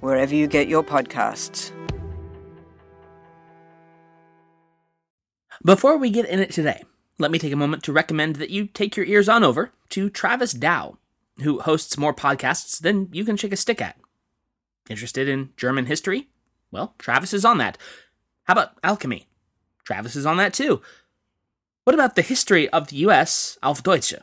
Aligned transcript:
wherever 0.00 0.34
you 0.34 0.46
get 0.46 0.68
your 0.68 0.82
podcasts. 0.82 1.72
Before 5.64 5.96
we 5.96 6.10
get 6.10 6.26
in 6.26 6.38
it 6.38 6.52
today, 6.52 6.84
let 7.18 7.30
me 7.30 7.38
take 7.38 7.52
a 7.52 7.56
moment 7.56 7.82
to 7.84 7.92
recommend 7.92 8.36
that 8.36 8.50
you 8.50 8.66
take 8.66 8.96
your 8.96 9.06
ears 9.06 9.28
on 9.28 9.42
over 9.42 9.72
to 9.90 10.08
Travis 10.08 10.52
Dow, 10.52 10.98
who 11.42 11.58
hosts 11.58 11.98
more 11.98 12.14
podcasts 12.14 12.80
than 12.80 13.08
you 13.12 13.24
can 13.24 13.36
shake 13.36 13.52
a 13.52 13.56
stick 13.56 13.82
at. 13.82 13.96
Interested 14.88 15.28
in 15.28 15.50
German 15.56 15.86
history? 15.86 16.28
Well, 16.70 16.94
Travis 16.98 17.34
is 17.34 17.44
on 17.44 17.58
that. 17.58 17.76
How 18.44 18.52
about 18.52 18.72
alchemy? 18.84 19.26
Travis 19.84 20.14
is 20.14 20.26
on 20.26 20.36
that 20.36 20.54
too. 20.54 20.80
What 21.84 21.94
about 21.94 22.14
the 22.14 22.22
history 22.22 22.68
of 22.68 22.88
the 22.88 22.96
US 22.96 23.58
auf 23.62 23.82
Deutsche? 23.82 24.14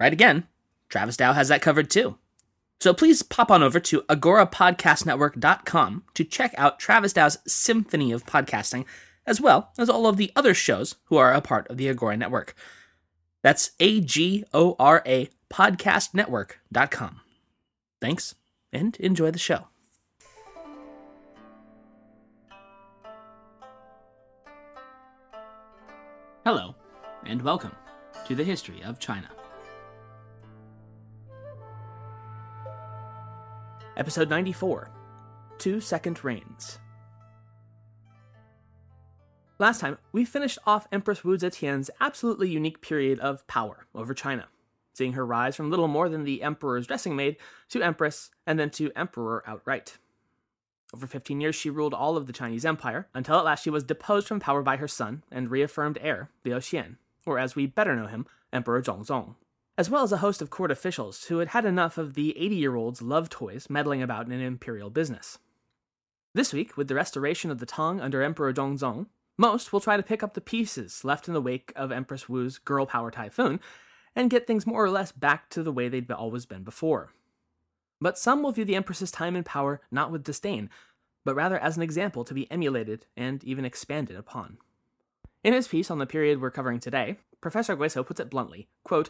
Right 0.00 0.12
again, 0.12 0.46
Travis 0.88 1.16
Dow 1.16 1.34
has 1.34 1.48
that 1.48 1.62
covered 1.62 1.90
too. 1.90 2.16
So 2.80 2.94
please 2.94 3.22
pop 3.22 3.50
on 3.50 3.62
over 3.62 3.80
to 3.80 4.02
agorapodcastnetwork.com 4.02 6.04
to 6.14 6.24
check 6.24 6.54
out 6.56 6.78
Travis 6.78 7.12
Dow's 7.12 7.38
symphony 7.46 8.12
of 8.12 8.24
podcasting, 8.24 8.84
as 9.26 9.40
well 9.40 9.72
as 9.76 9.90
all 9.90 10.06
of 10.06 10.16
the 10.16 10.30
other 10.36 10.54
shows 10.54 10.94
who 11.06 11.16
are 11.16 11.32
a 11.32 11.40
part 11.40 11.66
of 11.68 11.76
the 11.76 11.88
Agora 11.88 12.16
network. 12.16 12.54
That's 13.42 13.72
A 13.80 14.00
G 14.00 14.44
O 14.54 14.76
R 14.78 15.02
A 15.06 15.28
podcastnetwork.com. 15.50 17.20
Thanks, 18.00 18.36
and 18.72 18.96
enjoy 18.96 19.32
the 19.32 19.38
show. 19.40 19.66
Hello, 26.44 26.76
and 27.26 27.42
welcome 27.42 27.72
to 28.26 28.36
the 28.36 28.44
History 28.44 28.82
of 28.84 29.00
China. 29.00 29.28
Episode 33.98 34.30
94 34.30 34.92
Two 35.58 35.80
Second 35.80 36.22
Reigns. 36.22 36.78
Last 39.58 39.80
time, 39.80 39.98
we 40.12 40.24
finished 40.24 40.60
off 40.64 40.86
Empress 40.92 41.24
Wu 41.24 41.36
Zetian's 41.36 41.90
absolutely 42.00 42.48
unique 42.48 42.80
period 42.80 43.18
of 43.18 43.44
power 43.48 43.88
over 43.96 44.14
China, 44.14 44.46
seeing 44.94 45.14
her 45.14 45.26
rise 45.26 45.56
from 45.56 45.68
little 45.68 45.88
more 45.88 46.08
than 46.08 46.22
the 46.22 46.44
emperor's 46.44 46.86
dressing 46.86 47.16
maid 47.16 47.38
to 47.70 47.82
empress 47.82 48.30
and 48.46 48.56
then 48.56 48.70
to 48.70 48.92
emperor 48.94 49.42
outright. 49.48 49.98
Over 50.94 51.08
15 51.08 51.40
years, 51.40 51.56
she 51.56 51.68
ruled 51.68 51.92
all 51.92 52.16
of 52.16 52.28
the 52.28 52.32
Chinese 52.32 52.64
Empire, 52.64 53.08
until 53.14 53.34
at 53.38 53.44
last 53.44 53.64
she 53.64 53.70
was 53.70 53.82
deposed 53.82 54.28
from 54.28 54.38
power 54.38 54.62
by 54.62 54.76
her 54.76 54.86
son 54.86 55.24
and 55.28 55.50
reaffirmed 55.50 55.98
heir, 56.00 56.30
Li 56.44 56.52
Xian, 56.52 56.98
or 57.26 57.40
as 57.40 57.56
we 57.56 57.66
better 57.66 57.96
know 57.96 58.06
him, 58.06 58.26
Emperor 58.52 58.80
Zhongzong 58.80 59.34
as 59.78 59.88
well 59.88 60.02
as 60.02 60.10
a 60.10 60.18
host 60.18 60.42
of 60.42 60.50
court 60.50 60.72
officials 60.72 61.26
who 61.26 61.38
had 61.38 61.48
had 61.48 61.64
enough 61.64 61.96
of 61.96 62.14
the 62.14 62.36
80 62.36 62.56
year 62.56 62.74
old's 62.74 63.00
love 63.00 63.30
toys 63.30 63.70
meddling 63.70 64.02
about 64.02 64.26
in 64.26 64.32
imperial 64.32 64.90
business. 64.90 65.38
This 66.34 66.52
week, 66.52 66.76
with 66.76 66.88
the 66.88 66.96
restoration 66.96 67.50
of 67.50 67.58
the 67.58 67.66
Tang 67.66 68.00
under 68.00 68.20
Emperor 68.20 68.52
Zhongzong, 68.52 69.06
most 69.38 69.72
will 69.72 69.80
try 69.80 69.96
to 69.96 70.02
pick 70.02 70.24
up 70.24 70.34
the 70.34 70.40
pieces 70.40 71.04
left 71.04 71.28
in 71.28 71.34
the 71.34 71.40
wake 71.40 71.72
of 71.76 71.92
Empress 71.92 72.28
Wu's 72.28 72.58
girl 72.58 72.86
power 72.86 73.12
typhoon 73.12 73.60
and 74.16 74.30
get 74.30 74.48
things 74.48 74.66
more 74.66 74.84
or 74.84 74.90
less 74.90 75.12
back 75.12 75.48
to 75.50 75.62
the 75.62 75.72
way 75.72 75.88
they'd 75.88 76.10
always 76.10 76.44
been 76.44 76.64
before. 76.64 77.12
But 78.00 78.18
some 78.18 78.42
will 78.42 78.52
view 78.52 78.64
the 78.64 78.76
Empress's 78.76 79.12
time 79.12 79.36
in 79.36 79.44
power 79.44 79.80
not 79.92 80.10
with 80.10 80.24
disdain, 80.24 80.70
but 81.24 81.36
rather 81.36 81.58
as 81.58 81.76
an 81.76 81.84
example 81.84 82.24
to 82.24 82.34
be 82.34 82.50
emulated 82.50 83.06
and 83.16 83.44
even 83.44 83.64
expanded 83.64 84.16
upon. 84.16 84.58
In 85.44 85.52
his 85.52 85.68
piece 85.68 85.88
on 85.88 85.98
the 85.98 86.06
period 86.06 86.40
we're 86.40 86.50
covering 86.50 86.80
today, 86.80 87.18
Professor 87.40 87.76
Guisso 87.76 88.04
puts 88.04 88.18
it 88.18 88.30
bluntly, 88.30 88.66
quote, 88.82 89.08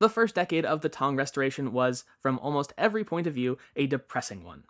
the 0.00 0.08
first 0.08 0.34
decade 0.34 0.64
of 0.64 0.80
the 0.80 0.88
Tang 0.88 1.16
Restoration 1.16 1.72
was, 1.72 2.04
from 2.20 2.38
almost 2.38 2.72
every 2.78 3.04
point 3.04 3.26
of 3.26 3.34
view, 3.34 3.58
a 3.76 3.86
depressing 3.86 4.44
one. 4.44 4.64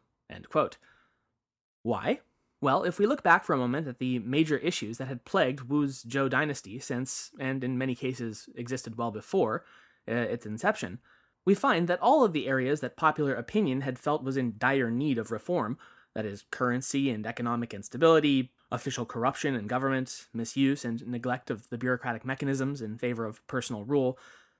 Why? 1.82 2.20
Well, 2.60 2.82
if 2.82 2.98
we 2.98 3.06
look 3.06 3.22
back 3.22 3.44
for 3.44 3.52
a 3.52 3.58
moment 3.58 3.86
at 3.86 3.98
the 3.98 4.18
major 4.18 4.56
issues 4.58 4.98
that 4.98 5.08
had 5.08 5.24
plagued 5.24 5.68
Wu's 5.68 6.02
Zhou 6.02 6.28
dynasty 6.28 6.78
since, 6.78 7.30
and 7.38 7.62
in 7.62 7.78
many 7.78 7.94
cases 7.94 8.48
existed 8.56 8.98
well 8.98 9.10
before, 9.10 9.64
uh, 10.08 10.12
its 10.12 10.44
inception, 10.44 10.98
we 11.44 11.54
find 11.54 11.88
that 11.88 12.00
all 12.02 12.24
of 12.24 12.32
the 12.32 12.48
areas 12.48 12.80
that 12.80 12.96
popular 12.96 13.34
opinion 13.34 13.82
had 13.82 13.98
felt 13.98 14.24
was 14.24 14.36
in 14.36 14.54
dire 14.58 14.90
need 14.90 15.18
of 15.18 15.30
reform 15.30 15.78
that 16.18 16.26
is, 16.26 16.44
currency 16.50 17.10
and 17.10 17.24
economic 17.24 17.72
instability, 17.72 18.50
official 18.72 19.04
corruption 19.04 19.54
in 19.54 19.68
government, 19.68 20.26
misuse 20.34 20.84
and 20.84 21.06
neglect 21.06 21.48
of 21.48 21.68
the 21.70 21.78
bureaucratic 21.78 22.24
mechanisms 22.24 22.82
in 22.82 22.98
favor 22.98 23.24
of 23.24 23.46
personal 23.46 23.84
rule 23.84 24.18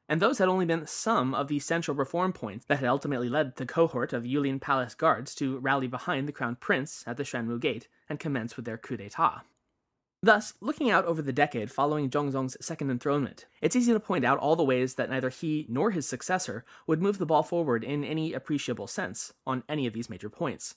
and 0.08 0.20
those 0.20 0.38
had 0.38 0.48
only 0.48 0.64
been 0.64 0.86
some 0.86 1.34
of 1.34 1.48
the 1.48 1.58
central 1.58 1.96
reform 1.96 2.32
points 2.32 2.64
that 2.66 2.78
had 2.78 2.88
ultimately 2.88 3.28
led 3.28 3.56
the 3.56 3.66
cohort 3.66 4.12
of 4.12 4.24
Yulin 4.24 4.60
Palace 4.60 4.94
guards 4.94 5.34
to 5.34 5.58
rally 5.58 5.86
behind 5.86 6.26
the 6.26 6.32
crown 6.32 6.56
prince 6.56 7.04
at 7.06 7.16
the 7.16 7.24
Shenwu 7.24 7.60
Gate 7.60 7.88
and 8.08 8.18
commence 8.18 8.56
with 8.56 8.64
their 8.64 8.78
coup 8.78 8.96
d'etat. 8.96 9.42
Thus, 10.22 10.54
looking 10.60 10.90
out 10.90 11.04
over 11.04 11.22
the 11.22 11.32
decade 11.32 11.70
following 11.70 12.10
Zhongzong's 12.10 12.56
second 12.60 12.90
enthronement, 12.90 13.46
it's 13.60 13.76
easy 13.76 13.92
to 13.92 14.00
point 14.00 14.24
out 14.24 14.38
all 14.38 14.56
the 14.56 14.64
ways 14.64 14.94
that 14.94 15.10
neither 15.10 15.28
he 15.28 15.66
nor 15.68 15.92
his 15.92 16.08
successor 16.08 16.64
would 16.86 17.00
move 17.00 17.18
the 17.18 17.26
ball 17.26 17.44
forward 17.44 17.84
in 17.84 18.02
any 18.02 18.32
appreciable 18.32 18.88
sense 18.88 19.32
on 19.46 19.62
any 19.68 19.86
of 19.86 19.92
these 19.92 20.10
major 20.10 20.28
points. 20.28 20.74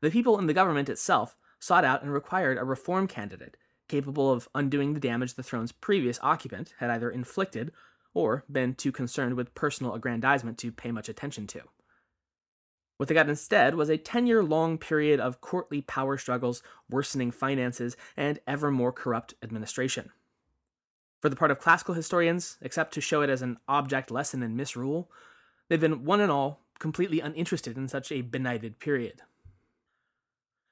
The 0.00 0.10
people 0.10 0.38
in 0.38 0.46
the 0.46 0.54
government 0.54 0.88
itself 0.88 1.36
sought 1.58 1.84
out 1.84 2.02
and 2.02 2.12
required 2.12 2.58
a 2.58 2.64
reform 2.64 3.08
candidate 3.08 3.56
capable 3.88 4.32
of 4.32 4.48
undoing 4.54 4.94
the 4.94 5.00
damage 5.00 5.34
the 5.34 5.42
throne's 5.42 5.72
previous 5.72 6.18
occupant 6.22 6.74
had 6.78 6.90
either 6.90 7.10
inflicted 7.10 7.72
or 8.16 8.44
been 8.50 8.74
too 8.74 8.90
concerned 8.90 9.34
with 9.34 9.54
personal 9.54 9.92
aggrandizement 9.92 10.56
to 10.56 10.72
pay 10.72 10.90
much 10.90 11.06
attention 11.06 11.46
to. 11.46 11.60
What 12.96 13.10
they 13.10 13.14
got 13.14 13.28
instead 13.28 13.74
was 13.74 13.90
a 13.90 13.98
10 13.98 14.26
year 14.26 14.42
long 14.42 14.78
period 14.78 15.20
of 15.20 15.42
courtly 15.42 15.82
power 15.82 16.16
struggles, 16.16 16.62
worsening 16.88 17.30
finances, 17.30 17.94
and 18.16 18.38
ever 18.46 18.70
more 18.70 18.90
corrupt 18.90 19.34
administration. 19.42 20.12
For 21.20 21.28
the 21.28 21.36
part 21.36 21.50
of 21.50 21.58
classical 21.58 21.92
historians, 21.92 22.56
except 22.62 22.94
to 22.94 23.02
show 23.02 23.20
it 23.20 23.28
as 23.28 23.42
an 23.42 23.58
object 23.68 24.10
lesson 24.10 24.42
in 24.42 24.56
misrule, 24.56 25.10
they've 25.68 25.78
been 25.78 26.06
one 26.06 26.22
and 26.22 26.32
all 26.32 26.62
completely 26.78 27.20
uninterested 27.20 27.76
in 27.76 27.86
such 27.86 28.10
a 28.10 28.22
benighted 28.22 28.78
period. 28.78 29.20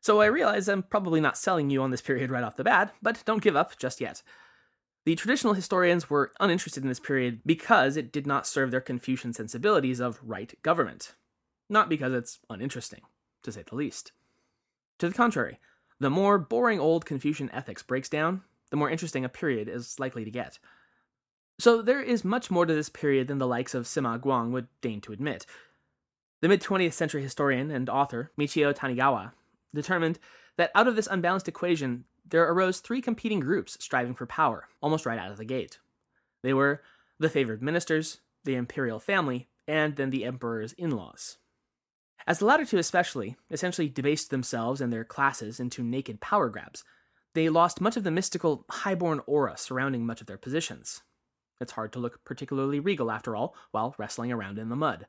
So 0.01 0.23
I 0.23 0.27
realize 0.27 0.67
I'm 0.67 0.83
probably 0.83 1.21
not 1.21 1.37
selling 1.37 1.69
you 1.69 1.83
on 1.83 1.91
this 1.91 2.03
period 2.03 2.31
right 2.31 2.45
off 2.45 2.57
the 2.57 2.65
bat, 2.65 2.95
but 3.03 3.23
don't 3.27 3.43
give 3.43 3.57
up 3.57 3.77
just 3.79 4.01
yet. 4.01 4.23
The 5.05 5.15
traditional 5.17 5.53
historians 5.53 6.09
were 6.09 6.33
uninterested 6.41 6.83
in 6.83 6.89
this 6.89 7.01
period 7.01 7.41
because 7.45 7.97
it 7.97 8.11
did 8.11 8.27
not 8.27 8.47
serve 8.47 8.71
their 8.71 8.81
Confucian 8.81 9.35
sensibilities 9.35 10.01
of 10.01 10.19
right 10.23 10.55
government, 10.63 11.15
not 11.69 11.91
because 11.91 12.15
it's 12.15 12.39
uninteresting, 12.49 13.03
to 13.43 13.53
say 13.53 13.63
the 13.69 13.75
least. 13.75 14.13
To 14.99 15.09
the 15.09 15.15
contrary, 15.15 15.61
the 16.01 16.09
more 16.09 16.39
boring 16.39 16.81
old 16.81 17.05
Confucian 17.05 17.51
ethics 17.53 17.83
breaks 17.83 18.09
down, 18.09 18.43
the 18.71 18.79
more 18.79 18.89
interesting 18.89 19.25
a 19.25 19.29
period 19.29 19.69
is 19.69 20.01
likely 20.01 20.25
to 20.25 20.31
get. 20.31 20.59
So 21.59 21.83
there 21.83 22.01
is 22.01 22.25
much 22.25 22.51
more 22.51 22.65
to 22.65 22.75
this 22.75 22.89
period 22.89 23.29
than 23.29 23.39
the 23.39 23.47
likes 23.47 23.75
of 23.75 23.85
Sima 23.85 24.19
Guang 24.19 24.51
would 24.53 24.69
deign 24.81 25.01
to 25.03 25.13
admit. 25.13 25.45
The 26.41 26.49
mid 26.49 26.63
20th 26.63 26.95
century 26.95 27.23
historian 27.23 27.71
and 27.71 27.89
author 27.89 28.33
Michio 28.39 28.75
Tanigawa 28.75 29.33
determined 29.75 30.19
that 30.57 30.71
out 30.75 30.89
of 30.89 30.97
this 30.97 31.09
unbalanced 31.11 31.49
equation, 31.49 32.05
there 32.25 32.49
arose 32.49 32.81
three 32.81 33.01
competing 33.01 33.41
groups 33.41 33.77
striving 33.81 34.15
for 34.15 34.27
power, 34.27 34.69
almost 34.81 35.07
right 35.07 35.19
out 35.19 35.31
of 35.31 35.37
the 35.37 35.45
gate. 35.45 35.79
They 36.43 36.55
were 36.55 36.83
the 37.19 37.29
favored 37.29 37.63
ministers, 37.63 38.21
the 38.45 38.55
imperial 38.55 38.99
family, 38.99 39.49
and 39.67 39.97
then 39.97 40.11
the 40.11 40.25
emperor's 40.25 40.73
in 40.75 40.91
laws. 40.91 41.39
As 42.27 42.39
the 42.39 42.47
latter 42.47 42.65
two, 42.65 42.79
especially, 42.79 43.37
essentially 43.51 43.89
debased 43.89 44.31
themselves 44.31 44.81
and 44.81 44.93
their 44.93 45.05
classes 45.05 45.61
into 45.61 45.83
naked 45.83 46.21
power 46.21 46.49
grabs, 46.49 46.83
they 47.35 47.49
lost 47.49 47.81
much 47.81 47.97
of 47.97 48.05
the 48.05 48.11
mystical, 48.11 48.65
highborn 48.71 49.21
aura 49.27 49.57
surrounding 49.57 50.07
much 50.07 50.21
of 50.21 50.27
their 50.27 50.39
positions. 50.39 51.03
It's 51.61 51.73
hard 51.73 51.93
to 51.93 51.99
look 51.99 52.25
particularly 52.25 52.81
regal, 52.81 53.11
after 53.11 53.37
all, 53.37 53.55
while 53.73 53.95
wrestling 53.99 54.33
around 54.33 54.59
in 54.59 54.69
the 54.69 54.77
mud. 54.77 55.07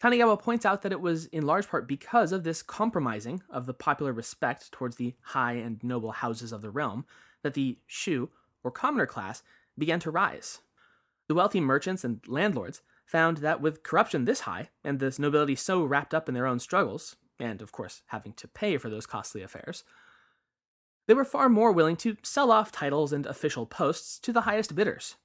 Tanigawa 0.00 0.38
points 0.40 0.64
out 0.64 0.82
that 0.82 0.92
it 0.92 1.00
was 1.00 1.26
in 1.26 1.44
large 1.44 1.68
part 1.68 1.88
because 1.88 2.30
of 2.30 2.44
this 2.44 2.62
compromising 2.62 3.42
of 3.50 3.66
the 3.66 3.74
popular 3.74 4.12
respect 4.12 4.70
towards 4.70 4.96
the 4.96 5.14
high 5.20 5.54
and 5.54 5.82
noble 5.82 6.12
houses 6.12 6.52
of 6.52 6.62
the 6.62 6.70
realm 6.70 7.04
that 7.42 7.54
the 7.54 7.78
shu, 7.86 8.30
or 8.62 8.70
commoner 8.70 9.06
class, 9.06 9.42
began 9.76 9.98
to 10.00 10.10
rise. 10.10 10.60
The 11.26 11.34
wealthy 11.34 11.60
merchants 11.60 12.04
and 12.04 12.20
landlords 12.28 12.80
found 13.04 13.38
that 13.38 13.60
with 13.60 13.82
corruption 13.82 14.24
this 14.24 14.40
high, 14.40 14.68
and 14.84 15.00
this 15.00 15.18
nobility 15.18 15.56
so 15.56 15.82
wrapped 15.82 16.14
up 16.14 16.28
in 16.28 16.34
their 16.34 16.46
own 16.46 16.60
struggles, 16.60 17.16
and 17.40 17.60
of 17.60 17.72
course 17.72 18.02
having 18.06 18.34
to 18.34 18.46
pay 18.46 18.76
for 18.76 18.88
those 18.88 19.06
costly 19.06 19.42
affairs, 19.42 19.82
they 21.06 21.14
were 21.14 21.24
far 21.24 21.48
more 21.48 21.72
willing 21.72 21.96
to 21.96 22.16
sell 22.22 22.52
off 22.52 22.70
titles 22.70 23.12
and 23.12 23.26
official 23.26 23.66
posts 23.66 24.18
to 24.20 24.32
the 24.32 24.42
highest 24.42 24.74
bidders. 24.74 25.16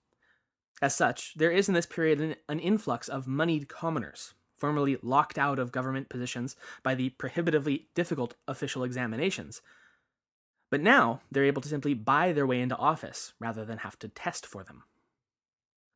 As 0.81 0.95
such, 0.95 1.33
there 1.35 1.51
is 1.51 1.67
in 1.67 1.75
this 1.75 1.85
period 1.85 2.19
an, 2.21 2.35
an 2.49 2.59
influx 2.59 3.07
of 3.07 3.27
moneyed 3.27 3.67
commoners, 3.67 4.33
formerly 4.63 4.98
locked 5.01 5.38
out 5.38 5.60
of 5.60 5.74
government 5.74 6.07
positions 6.07 6.56
by 6.83 6.95
the 6.95 7.10
prohibitively 7.10 7.89
difficult 7.95 8.36
official 8.48 8.86
examinations. 8.86 9.62
But 10.71 10.80
now 10.80 11.19
they're 11.30 11.44
able 11.44 11.62
to 11.63 11.68
simply 11.68 11.94
buy 11.94 12.31
their 12.31 12.48
way 12.48 12.62
into 12.62 12.77
office 12.77 13.33
rather 13.42 13.65
than 13.65 13.80
have 13.80 14.00
to 14.00 14.07
test 14.07 14.45
for 14.45 14.63
them. 14.63 14.83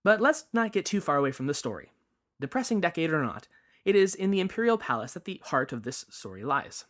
But 0.04 0.20
let's 0.20 0.48
not 0.52 0.74
get 0.74 0.86
too 0.86 1.00
far 1.00 1.16
away 1.16 1.32
from 1.32 1.48
the 1.48 1.54
story. 1.54 1.94
Depressing 2.42 2.82
decade 2.82 3.14
or 3.14 3.24
not, 3.24 3.48
it 3.86 3.96
is 3.96 4.14
in 4.14 4.32
the 4.32 4.42
imperial 4.42 4.78
palace 4.78 5.14
that 5.14 5.24
the 5.24 5.42
heart 5.46 5.72
of 5.72 5.84
this 5.84 6.06
story 6.10 6.44
lies. 6.44 6.84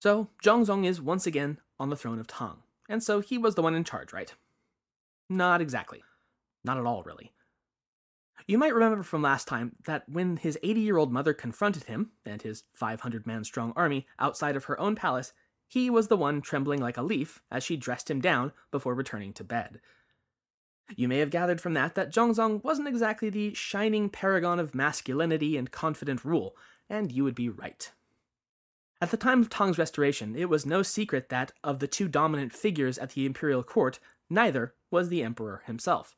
So, 0.00 0.28
Zhongzong 0.42 0.86
is 0.86 0.98
once 0.98 1.26
again 1.26 1.58
on 1.78 1.90
the 1.90 1.96
throne 1.96 2.20
of 2.20 2.26
Tang, 2.26 2.62
and 2.88 3.02
so 3.02 3.20
he 3.20 3.36
was 3.36 3.54
the 3.54 3.60
one 3.60 3.74
in 3.74 3.84
charge, 3.84 4.14
right? 4.14 4.32
Not 5.28 5.60
exactly. 5.60 6.02
Not 6.64 6.78
at 6.78 6.86
all, 6.86 7.02
really. 7.02 7.32
You 8.46 8.58
might 8.58 8.74
remember 8.74 9.02
from 9.02 9.22
last 9.22 9.46
time 9.46 9.76
that 9.84 10.08
when 10.08 10.36
his 10.36 10.58
80 10.62 10.80
year 10.80 10.96
old 10.96 11.12
mother 11.12 11.32
confronted 11.32 11.84
him 11.84 12.10
and 12.24 12.42
his 12.42 12.64
500 12.74 13.26
man 13.26 13.44
strong 13.44 13.72
army 13.76 14.06
outside 14.18 14.56
of 14.56 14.64
her 14.64 14.78
own 14.80 14.96
palace, 14.96 15.32
he 15.68 15.88
was 15.88 16.08
the 16.08 16.16
one 16.16 16.42
trembling 16.42 16.80
like 16.80 16.96
a 16.96 17.02
leaf 17.02 17.40
as 17.50 17.64
she 17.64 17.76
dressed 17.76 18.10
him 18.10 18.20
down 18.20 18.52
before 18.70 18.94
returning 18.94 19.32
to 19.34 19.44
bed. 19.44 19.80
You 20.96 21.08
may 21.08 21.18
have 21.18 21.30
gathered 21.30 21.60
from 21.60 21.74
that 21.74 21.94
that 21.94 22.12
Zhongzong 22.12 22.62
wasn't 22.62 22.88
exactly 22.88 23.30
the 23.30 23.54
shining 23.54 24.10
paragon 24.10 24.58
of 24.58 24.74
masculinity 24.74 25.56
and 25.56 25.70
confident 25.70 26.24
rule, 26.24 26.56
and 26.90 27.10
you 27.10 27.24
would 27.24 27.34
be 27.34 27.48
right. 27.48 27.90
At 29.00 29.10
the 29.10 29.16
time 29.16 29.40
of 29.40 29.48
Tang's 29.48 29.78
restoration, 29.78 30.36
it 30.36 30.48
was 30.48 30.66
no 30.66 30.82
secret 30.82 31.28
that, 31.30 31.52
of 31.64 31.78
the 31.78 31.88
two 31.88 32.08
dominant 32.08 32.52
figures 32.52 32.98
at 32.98 33.10
the 33.10 33.24
imperial 33.24 33.62
court, 33.62 33.98
neither 34.28 34.74
was 34.90 35.08
the 35.08 35.22
emperor 35.22 35.62
himself. 35.66 36.14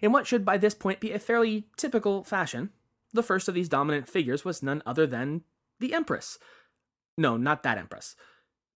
In 0.00 0.12
what 0.12 0.26
should 0.26 0.44
by 0.44 0.56
this 0.56 0.74
point 0.74 1.00
be 1.00 1.12
a 1.12 1.18
fairly 1.18 1.66
typical 1.76 2.24
fashion, 2.24 2.70
the 3.12 3.22
first 3.22 3.48
of 3.48 3.54
these 3.54 3.68
dominant 3.68 4.08
figures 4.08 4.44
was 4.44 4.62
none 4.62 4.82
other 4.86 5.06
than 5.06 5.42
the 5.80 5.94
empress. 5.94 6.38
No, 7.16 7.36
not 7.36 7.62
that 7.64 7.78
empress. 7.78 8.14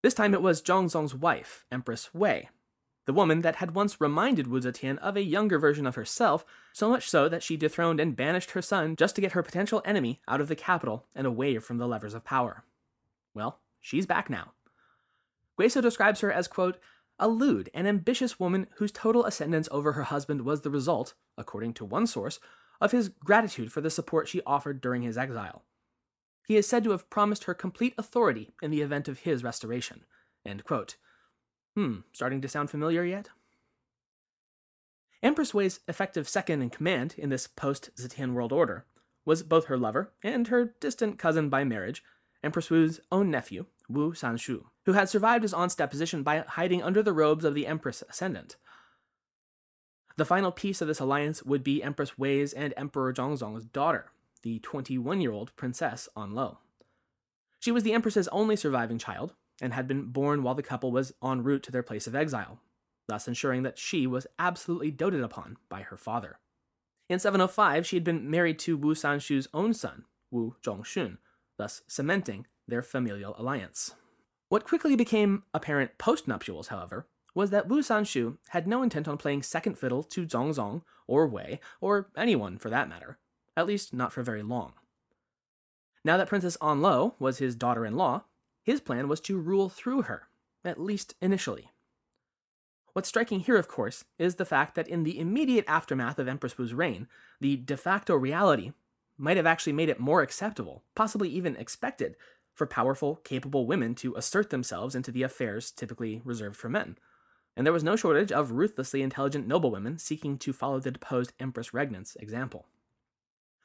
This 0.03 0.15
time 0.15 0.35
it 0.35 0.43
was 0.43 0.61
Zhongzong's 0.61 1.15
wife, 1.15 1.65
Empress 1.71 2.13
Wei, 2.13 2.49
the 3.07 3.13
woman 3.13 3.43
that 3.43 3.57
had 3.57 3.75
once 3.75 4.01
reminded 4.01 4.47
Wu 4.47 4.61
Zetian 4.61 4.99
of 4.99 5.17
a 5.17 5.23
younger 5.23 5.59
version 5.59 5.87
of 5.87 5.95
herself, 5.95 6.45
so 6.73 6.89
much 6.89 7.09
so 7.09 7.29
that 7.29 7.43
she 7.43 7.57
dethroned 7.57 8.01
and 8.01 8.17
banished 8.17 8.51
her 8.53 8.63
son 8.63 8.97
just 8.97 9.15
to 9.15 9.21
get 9.21 9.33
her 9.33 9.43
potential 9.43 9.83
enemy 9.85 10.21
out 10.27 10.41
of 10.41 10.49
the 10.49 10.57
capital 10.57 11.07
and 11.15 11.27
away 11.27 11.59
from 11.59 11.79
the 11.79 11.87
levers 11.87 12.15
of 12.15 12.25
power. 12.25 12.65
Well, 13.35 13.61
she's 13.81 14.07
back 14.07 14.29
now. 14.29 14.53
Guisso 15.59 15.81
describes 15.81 16.21
her 16.21 16.33
as, 16.33 16.49
quote, 16.49 16.79
a 17.19 17.29
lewd 17.29 17.71
and 17.73 17.87
ambitious 17.87 18.41
woman 18.41 18.67
whose 18.77 18.93
total 18.93 19.25
ascendance 19.25 19.69
over 19.71 19.93
her 19.93 20.05
husband 20.05 20.43
was 20.43 20.63
the 20.63 20.71
result, 20.71 21.15
according 21.39 21.75
to 21.75 21.85
one 21.85 22.07
source, 22.07 22.41
of 22.81 22.93
his 22.93 23.09
gratitude 23.09 23.73
for 23.73 23.81
the 23.81 23.91
support 23.91 24.29
she 24.29 24.43
offered 24.47 24.81
during 24.81 25.03
his 25.03 25.17
exile. 25.17 25.65
He 26.47 26.57
is 26.57 26.67
said 26.67 26.85
to 26.85 26.91
have 26.91 27.09
promised 27.09 27.45
her 27.45 27.55
complete 27.55 27.95
authority 27.97 28.53
in 28.61 28.71
the 28.71 28.83
event 28.83 29.09
of 29.09 29.21
his 29.21 29.43
restoration. 29.43 30.05
Hmm, 31.75 32.01
starting 32.13 32.41
to 32.43 32.49
sound 32.49 32.71
familiar 32.71 33.05
yet? 33.05 33.31
Empress 35.23 35.55
Wei's 35.55 35.81
effective 35.89 36.29
second 36.29 36.61
in 36.61 36.69
command 36.69 37.15
in 37.17 37.31
this 37.31 37.47
post 37.47 37.91
Zetian 37.97 38.35
world 38.35 38.53
order 38.53 38.85
was 39.25 39.43
both 39.43 39.67
her 39.67 39.79
lover 39.79 40.13
and 40.23 40.49
her 40.49 40.75
distant 40.81 41.19
cousin 41.19 41.49
by 41.49 41.65
marriage, 41.65 42.05
Empress 42.43 42.69
Wu's 42.69 43.01
own 43.11 43.31
nephew, 43.31 43.65
Wu 43.89 44.13
Sansi, 44.13 44.63
who 44.87 44.93
had 44.93 45.09
survived 45.09 45.43
his 45.43 45.55
aunt's 45.55 45.75
deposition 45.75 46.23
by 46.23 46.45
hiding 46.47 46.83
under 46.83 47.03
the 47.03 47.13
robes 47.13 47.45
of 47.45 47.55
the 47.55 47.67
Empress 47.67 48.03
Ascendant. 48.09 48.57
The 50.17 50.25
final 50.25 50.53
piece 50.53 50.81
of 50.81 50.89
this 50.89 51.01
alliance 51.01 51.43
would 51.43 51.65
be 51.65 51.83
Empress 51.83 52.17
Wei's 52.17 52.53
and 52.53 52.73
Emperor 52.77 53.13
Zhongzong's 53.13 53.65
daughter, 53.65 54.13
the 54.43 54.61
21 54.61 55.21
year 55.21 55.33
old 55.33 55.55
Princess 55.57 56.09
Anlou. 56.17 56.59
She 57.59 57.73
was 57.73 57.83
the 57.83 57.95
Empress's 57.95 58.29
only 58.29 58.57
surviving 58.57 58.99
child, 58.99 59.35
and 59.61 59.73
had 59.73 59.89
been 59.89 60.07
born 60.07 60.43
while 60.43 60.55
the 60.55 60.63
couple 60.63 60.93
was 60.93 61.13
en 61.23 61.43
route 61.43 61.63
to 61.63 61.73
their 61.73 61.83
place 61.83 62.07
of 62.07 62.15
exile, 62.15 62.61
thus 63.09 63.27
ensuring 63.27 63.63
that 63.63 63.79
she 63.79 64.07
was 64.07 64.27
absolutely 64.39 64.91
doted 64.91 65.23
upon 65.23 65.57
by 65.69 65.83
her 65.83 65.97
father. 65.97 66.39
In 67.09 67.19
705, 67.19 67.87
she 67.87 67.97
had 67.97 68.05
been 68.05 68.31
married 68.31 68.59
to 68.61 68.77
Wu 68.77 68.95
Sansi's 68.95 69.49
own 69.53 69.75
son, 69.75 70.05
Wu 70.31 70.57
Zhongxun, 70.63 71.19
thus 71.57 71.83
cementing 71.87 72.47
their 72.67 72.83
familial 72.83 73.35
alliance. 73.39 73.95
What 74.49 74.65
quickly 74.65 74.97
became 74.97 75.45
apparent 75.53 75.99
post 75.99 76.29
nuptials, 76.29 76.69
however, 76.69 77.07
was 77.35 77.51
that 77.51 77.69
Wu 77.69 77.81
Sansi 77.81 78.37
had 78.51 78.67
no 78.67 78.83
intent 78.83 79.09
on 79.09 79.19
playing 79.19 79.43
second 79.43 79.79
fiddle 79.79 80.03
to 80.05 80.27
Zhongzong 80.27 80.83
or 81.07 81.27
Wei, 81.27 81.61
or 81.81 82.11
anyone 82.17 82.59
for 82.59 82.71
that 82.71 82.89
matter, 82.89 83.19
at 83.57 83.67
least 83.67 83.93
not 83.93 84.13
for 84.13 84.23
very 84.23 84.43
long. 84.43 84.75
Now 86.05 86.17
that 86.17 86.29
Princess 86.29 86.57
Anlou 86.59 87.15
was 87.19 87.39
his 87.39 87.57
daughter 87.57 87.85
in 87.85 87.97
law, 87.97 88.25
his 88.63 88.81
plan 88.81 89.09
was 89.09 89.21
to 89.23 89.39
rule 89.39 89.69
through 89.69 90.03
her, 90.03 90.29
at 90.65 90.81
least 90.81 91.15
initially. 91.21 91.71
What's 92.93 93.09
striking 93.09 93.41
here, 93.41 93.57
of 93.57 93.69
course, 93.69 94.05
is 94.19 94.37
the 94.37 94.45
fact 94.45 94.75
that 94.77 94.89
in 94.89 95.03
the 95.03 95.19
immediate 95.19 95.65
aftermath 95.67 96.19
of 96.19 96.29
Empress 96.29 96.57
Wu's 96.57 96.73
reign, 96.73 97.09
the 97.41 97.57
de 97.57 97.77
facto 97.77 98.15
reality 98.15 98.73
might 99.19 99.37
have 99.37 99.47
actually 99.47 99.73
made 99.73 99.89
it 99.89 99.99
more 99.99 100.23
acceptable, 100.23 100.85
possibly 100.95 101.29
even 101.29 101.57
expected, 101.57 102.17
for 102.55 102.67
powerful, 102.67 103.17
capable 103.17 103.67
women 103.67 103.95
to 103.97 104.15
assert 104.15 104.51
themselves 104.51 104.95
into 104.95 105.11
the 105.11 105.23
affairs 105.23 105.71
typically 105.71 106.23
reserved 106.25 106.57
for 106.57 106.69
men. 106.69 106.97
And 107.57 107.67
there 107.67 107.73
was 107.73 107.85
no 107.85 107.97
shortage 107.97 108.33
of 108.33 108.53
ruthlessly 108.53 109.03
intelligent 109.03 109.47
noblewomen 109.47 109.99
seeking 109.99 110.39
to 110.39 110.53
follow 110.53 110.81
the 110.81 110.91
deposed 110.91 111.33
Empress 111.39 111.71
Regnant's 111.71 112.17
example. 112.17 112.67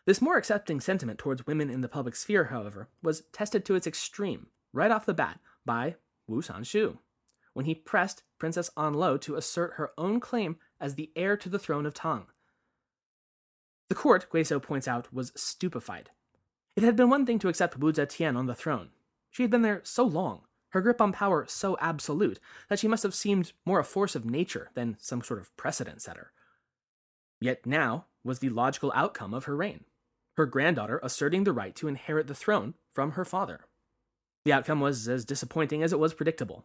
This 0.05 0.21
more 0.21 0.37
accepting 0.37 0.79
sentiment 0.81 1.19
towards 1.19 1.45
women 1.45 1.69
in 1.69 1.81
the 1.81 1.87
public 1.87 2.15
sphere, 2.15 2.45
however, 2.45 2.89
was 3.01 3.23
tested 3.31 3.65
to 3.65 3.75
its 3.75 3.87
extreme 3.87 4.47
right 4.73 4.91
off 4.91 5.05
the 5.05 5.13
bat 5.13 5.39
by 5.65 5.95
Wu 6.27 6.41
Sansi 6.41 6.97
when 7.53 7.65
he 7.65 7.75
pressed 7.75 8.23
Princess 8.37 8.69
Anlou 8.77 9.19
to 9.21 9.35
assert 9.35 9.73
her 9.73 9.91
own 9.97 10.19
claim 10.19 10.57
as 10.79 10.95
the 10.95 11.11
heir 11.15 11.35
to 11.37 11.49
the 11.49 11.59
throne 11.59 11.85
of 11.85 11.93
Tang. 11.93 12.27
The 13.89 13.95
court, 13.95 14.27
Guisso 14.31 14.61
points 14.61 14.87
out, 14.87 15.11
was 15.11 15.33
stupefied. 15.35 16.11
It 16.79 16.85
had 16.85 16.95
been 16.95 17.09
one 17.09 17.25
thing 17.25 17.39
to 17.39 17.49
accept 17.49 17.77
Wu 17.77 17.91
Zetian 17.91 18.37
on 18.37 18.45
the 18.45 18.55
throne. 18.55 18.91
She 19.29 19.43
had 19.43 19.51
been 19.51 19.63
there 19.63 19.81
so 19.83 20.05
long, 20.05 20.43
her 20.69 20.79
grip 20.79 21.01
on 21.01 21.11
power 21.11 21.45
so 21.45 21.77
absolute, 21.81 22.39
that 22.69 22.79
she 22.79 22.87
must 22.87 23.03
have 23.03 23.13
seemed 23.13 23.51
more 23.65 23.81
a 23.81 23.83
force 23.83 24.15
of 24.15 24.23
nature 24.23 24.69
than 24.75 24.95
some 24.97 25.21
sort 25.21 25.41
of 25.41 25.53
precedent 25.57 26.01
setter. 26.01 26.31
Yet 27.41 27.65
now 27.65 28.05
was 28.23 28.39
the 28.39 28.47
logical 28.47 28.93
outcome 28.95 29.33
of 29.33 29.43
her 29.43 29.57
reign 29.57 29.83
her 30.37 30.45
granddaughter 30.45 31.01
asserting 31.03 31.43
the 31.43 31.51
right 31.51 31.75
to 31.75 31.89
inherit 31.89 32.27
the 32.27 32.33
throne 32.33 32.75
from 32.93 33.11
her 33.11 33.25
father. 33.25 33.65
The 34.45 34.53
outcome 34.53 34.79
was 34.79 35.09
as 35.09 35.25
disappointing 35.25 35.83
as 35.83 35.91
it 35.91 35.99
was 35.99 36.13
predictable. 36.13 36.63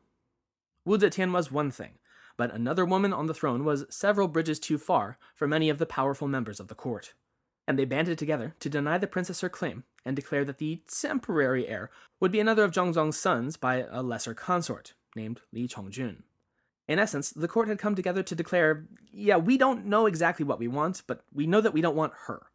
Wu 0.84 0.96
Zetian 0.96 1.32
was 1.32 1.50
one 1.50 1.72
thing, 1.72 1.98
but 2.36 2.54
another 2.54 2.84
woman 2.84 3.12
on 3.12 3.26
the 3.26 3.34
throne 3.34 3.64
was 3.64 3.84
several 3.90 4.28
bridges 4.28 4.60
too 4.60 4.78
far 4.78 5.18
for 5.34 5.48
many 5.48 5.68
of 5.68 5.78
the 5.78 5.86
powerful 5.86 6.28
members 6.28 6.60
of 6.60 6.68
the 6.68 6.76
court. 6.76 7.14
And 7.66 7.76
they 7.76 7.84
banded 7.84 8.16
together 8.16 8.54
to 8.60 8.70
deny 8.70 8.96
the 8.96 9.08
princess 9.08 9.40
her 9.40 9.48
claim 9.48 9.82
and 10.04 10.16
declared 10.16 10.46
that 10.46 10.58
the 10.58 10.82
temporary 10.88 11.66
heir 11.66 11.90
would 12.20 12.32
be 12.32 12.40
another 12.40 12.64
of 12.64 12.72
Zhongzong's 12.72 13.16
sons 13.16 13.56
by 13.56 13.84
a 13.90 14.02
lesser 14.02 14.34
consort, 14.34 14.94
named 15.16 15.40
Li 15.52 15.68
Chongjun. 15.68 16.22
In 16.86 16.98
essence, 16.98 17.30
the 17.30 17.48
court 17.48 17.68
had 17.68 17.78
come 17.78 17.94
together 17.94 18.22
to 18.22 18.34
declare, 18.34 18.86
yeah, 19.10 19.36
we 19.36 19.56
don't 19.56 19.86
know 19.86 20.06
exactly 20.06 20.44
what 20.44 20.58
we 20.58 20.68
want, 20.68 21.02
but 21.06 21.24
we 21.32 21.46
know 21.46 21.60
that 21.60 21.72
we 21.72 21.80
don't 21.80 21.96
want 21.96 22.12
her. 22.26 22.50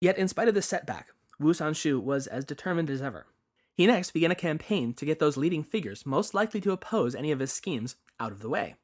Yet, 0.00 0.18
in 0.18 0.28
spite 0.28 0.48
of 0.48 0.54
this 0.54 0.66
setback, 0.66 1.08
Wu 1.38 1.52
Sansi 1.52 2.00
was 2.00 2.26
as 2.26 2.44
determined 2.44 2.90
as 2.90 3.02
ever. 3.02 3.26
He 3.74 3.86
next 3.86 4.12
began 4.12 4.30
a 4.30 4.36
campaign 4.36 4.94
to 4.94 5.04
get 5.04 5.18
those 5.18 5.36
leading 5.36 5.62
figures 5.62 6.06
most 6.06 6.34
likely 6.34 6.60
to 6.62 6.72
oppose 6.72 7.14
any 7.14 7.30
of 7.30 7.40
his 7.40 7.52
schemes 7.52 7.96
out 8.18 8.32
of 8.32 8.40
the 8.40 8.48
way. 8.48 8.76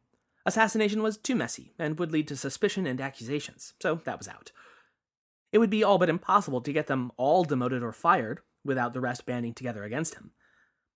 Assassination 0.44 1.02
was 1.02 1.16
too 1.16 1.34
messy 1.34 1.72
and 1.78 1.98
would 1.98 2.12
lead 2.12 2.28
to 2.28 2.36
suspicion 2.36 2.86
and 2.86 3.00
accusations, 3.00 3.72
so 3.80 3.96
that 4.04 4.18
was 4.18 4.28
out. 4.28 4.52
It 5.52 5.59
would 5.59 5.71
be 5.71 5.85
all 5.85 5.99
but 5.99 6.09
impossible 6.09 6.62
to 6.62 6.73
get 6.73 6.87
them 6.87 7.12
all 7.16 7.44
demoted 7.44 7.82
or 7.82 7.92
fired 7.92 8.40
without 8.64 8.94
the 8.94 9.00
rest 9.00 9.26
banding 9.26 9.54
together 9.54 9.85
against 9.85 10.14
him. 10.14 10.32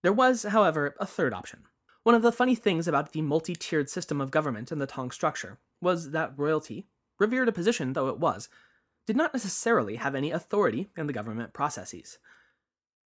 There 0.02 0.12
was, 0.12 0.44
however, 0.44 0.94
a 0.98 1.06
third 1.06 1.34
option. 1.34 1.64
One 2.02 2.14
of 2.14 2.22
the 2.22 2.32
funny 2.32 2.54
things 2.54 2.88
about 2.88 3.12
the 3.12 3.20
multi 3.22 3.54
tiered 3.54 3.90
system 3.90 4.20
of 4.20 4.30
government 4.30 4.72
in 4.72 4.78
the 4.78 4.86
Tang 4.86 5.10
structure 5.10 5.58
was 5.80 6.12
that 6.12 6.32
royalty, 6.36 6.86
revered 7.18 7.48
a 7.48 7.52
position 7.52 7.92
though 7.92 8.08
it 8.08 8.18
was, 8.18 8.48
did 9.06 9.16
not 9.16 9.34
necessarily 9.34 9.96
have 9.96 10.14
any 10.14 10.30
authority 10.30 10.88
in 10.96 11.06
the 11.06 11.12
government 11.12 11.52
processes. 11.52 12.18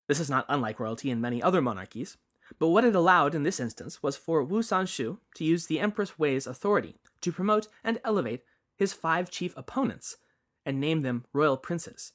This 0.07 0.19
is 0.19 0.29
not 0.29 0.45
unlike 0.49 0.79
royalty 0.79 1.09
in 1.09 1.21
many 1.21 1.41
other 1.41 1.61
monarchies, 1.61 2.17
but 2.59 2.67
what 2.67 2.83
it 2.83 2.95
allowed 2.95 3.33
in 3.33 3.43
this 3.43 3.59
instance 3.59 4.03
was 4.03 4.17
for 4.17 4.43
Wu 4.43 4.61
Sansi 4.61 5.17
to 5.35 5.43
use 5.43 5.67
the 5.67 5.79
Empress 5.79 6.19
Wei's 6.19 6.45
authority 6.45 6.97
to 7.21 7.31
promote 7.31 7.67
and 7.83 7.99
elevate 8.03 8.43
his 8.75 8.93
five 8.93 9.31
chief 9.31 9.55
opponents 9.55 10.17
and 10.65 10.79
named 10.79 11.03
them 11.03 11.25
royal 11.33 11.57
princes, 11.57 12.13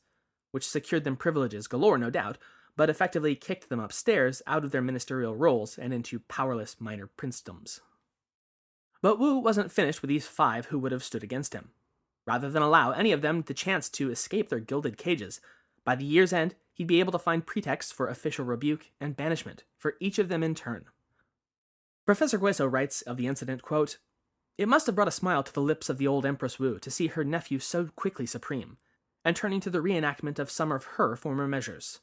which 0.51 0.69
secured 0.69 1.05
them 1.05 1.17
privileges 1.17 1.67
galore, 1.67 1.99
no 1.99 2.11
doubt, 2.11 2.39
but 2.77 2.91
effectively 2.91 3.35
kicked 3.35 3.69
them 3.69 3.81
upstairs 3.81 4.43
out 4.47 4.65
of 4.65 4.71
their 4.71 4.83
ministerial 4.83 5.35
roles 5.35 5.79
and 5.79 5.93
into 5.93 6.21
powerless 6.21 6.77
minor 6.79 7.09
princedoms. 7.17 7.81
But 9.03 9.19
Wu 9.19 9.39
wasn't 9.39 9.73
finished 9.73 10.03
with 10.03 10.09
these 10.09 10.27
five 10.27 10.67
who 10.67 10.79
would 10.79 10.93
have 10.93 11.05
stood 11.05 11.23
against 11.23 11.55
him. 11.55 11.71
Rather 12.27 12.51
than 12.51 12.63
allow 12.63 12.91
any 12.91 13.13
of 13.13 13.23
them 13.23 13.43
the 13.43 13.55
chance 13.55 13.89
to 13.91 14.11
escape 14.11 14.49
their 14.49 14.59
gilded 14.59 14.97
cages, 14.97 15.41
by 15.85 15.95
the 15.95 16.05
year's 16.05 16.33
end, 16.33 16.57
he'd 16.73 16.89
be 16.89 17.01
able 17.01 17.13
to 17.13 17.19
find 17.19 17.47
pretexts 17.47 17.93
for 17.93 18.09
official 18.09 18.45
rebuke 18.45 18.91
and 19.01 19.17
banishment 19.17 19.65
for 19.79 19.95
each 20.01 20.19
of 20.19 20.29
them 20.29 20.43
in 20.43 20.55
turn. 20.55 20.87
Professor 22.05 22.39
Guisso 22.39 22.71
writes 22.71 23.03
of 23.03 23.17
the 23.17 23.27
incident, 23.27 23.63
quote, 23.63 23.99
It 24.59 24.69
must 24.69 24.87
have 24.87 24.95
brought 24.95 25.09
a 25.09 25.13
smile 25.13 25.43
to 25.43 25.53
the 25.53 25.61
lips 25.61 25.89
of 25.91 25.99
the 25.99 26.07
old 26.07 26.25
Empress 26.25 26.59
Wu 26.59 26.79
to 26.79 26.91
see 26.91 27.09
her 27.09 27.25
nephew 27.25 27.59
so 27.59 27.87
quickly 27.95 28.25
supreme, 28.25 28.79
and 29.25 29.37
turning 29.37 29.61
to 29.61 29.71
the 29.71 29.83
reenactment 29.83 30.39
of 30.39 30.51
some 30.51 30.73
of 30.73 30.85
her 30.85 31.15
former 31.17 31.47
measures. 31.47 32.01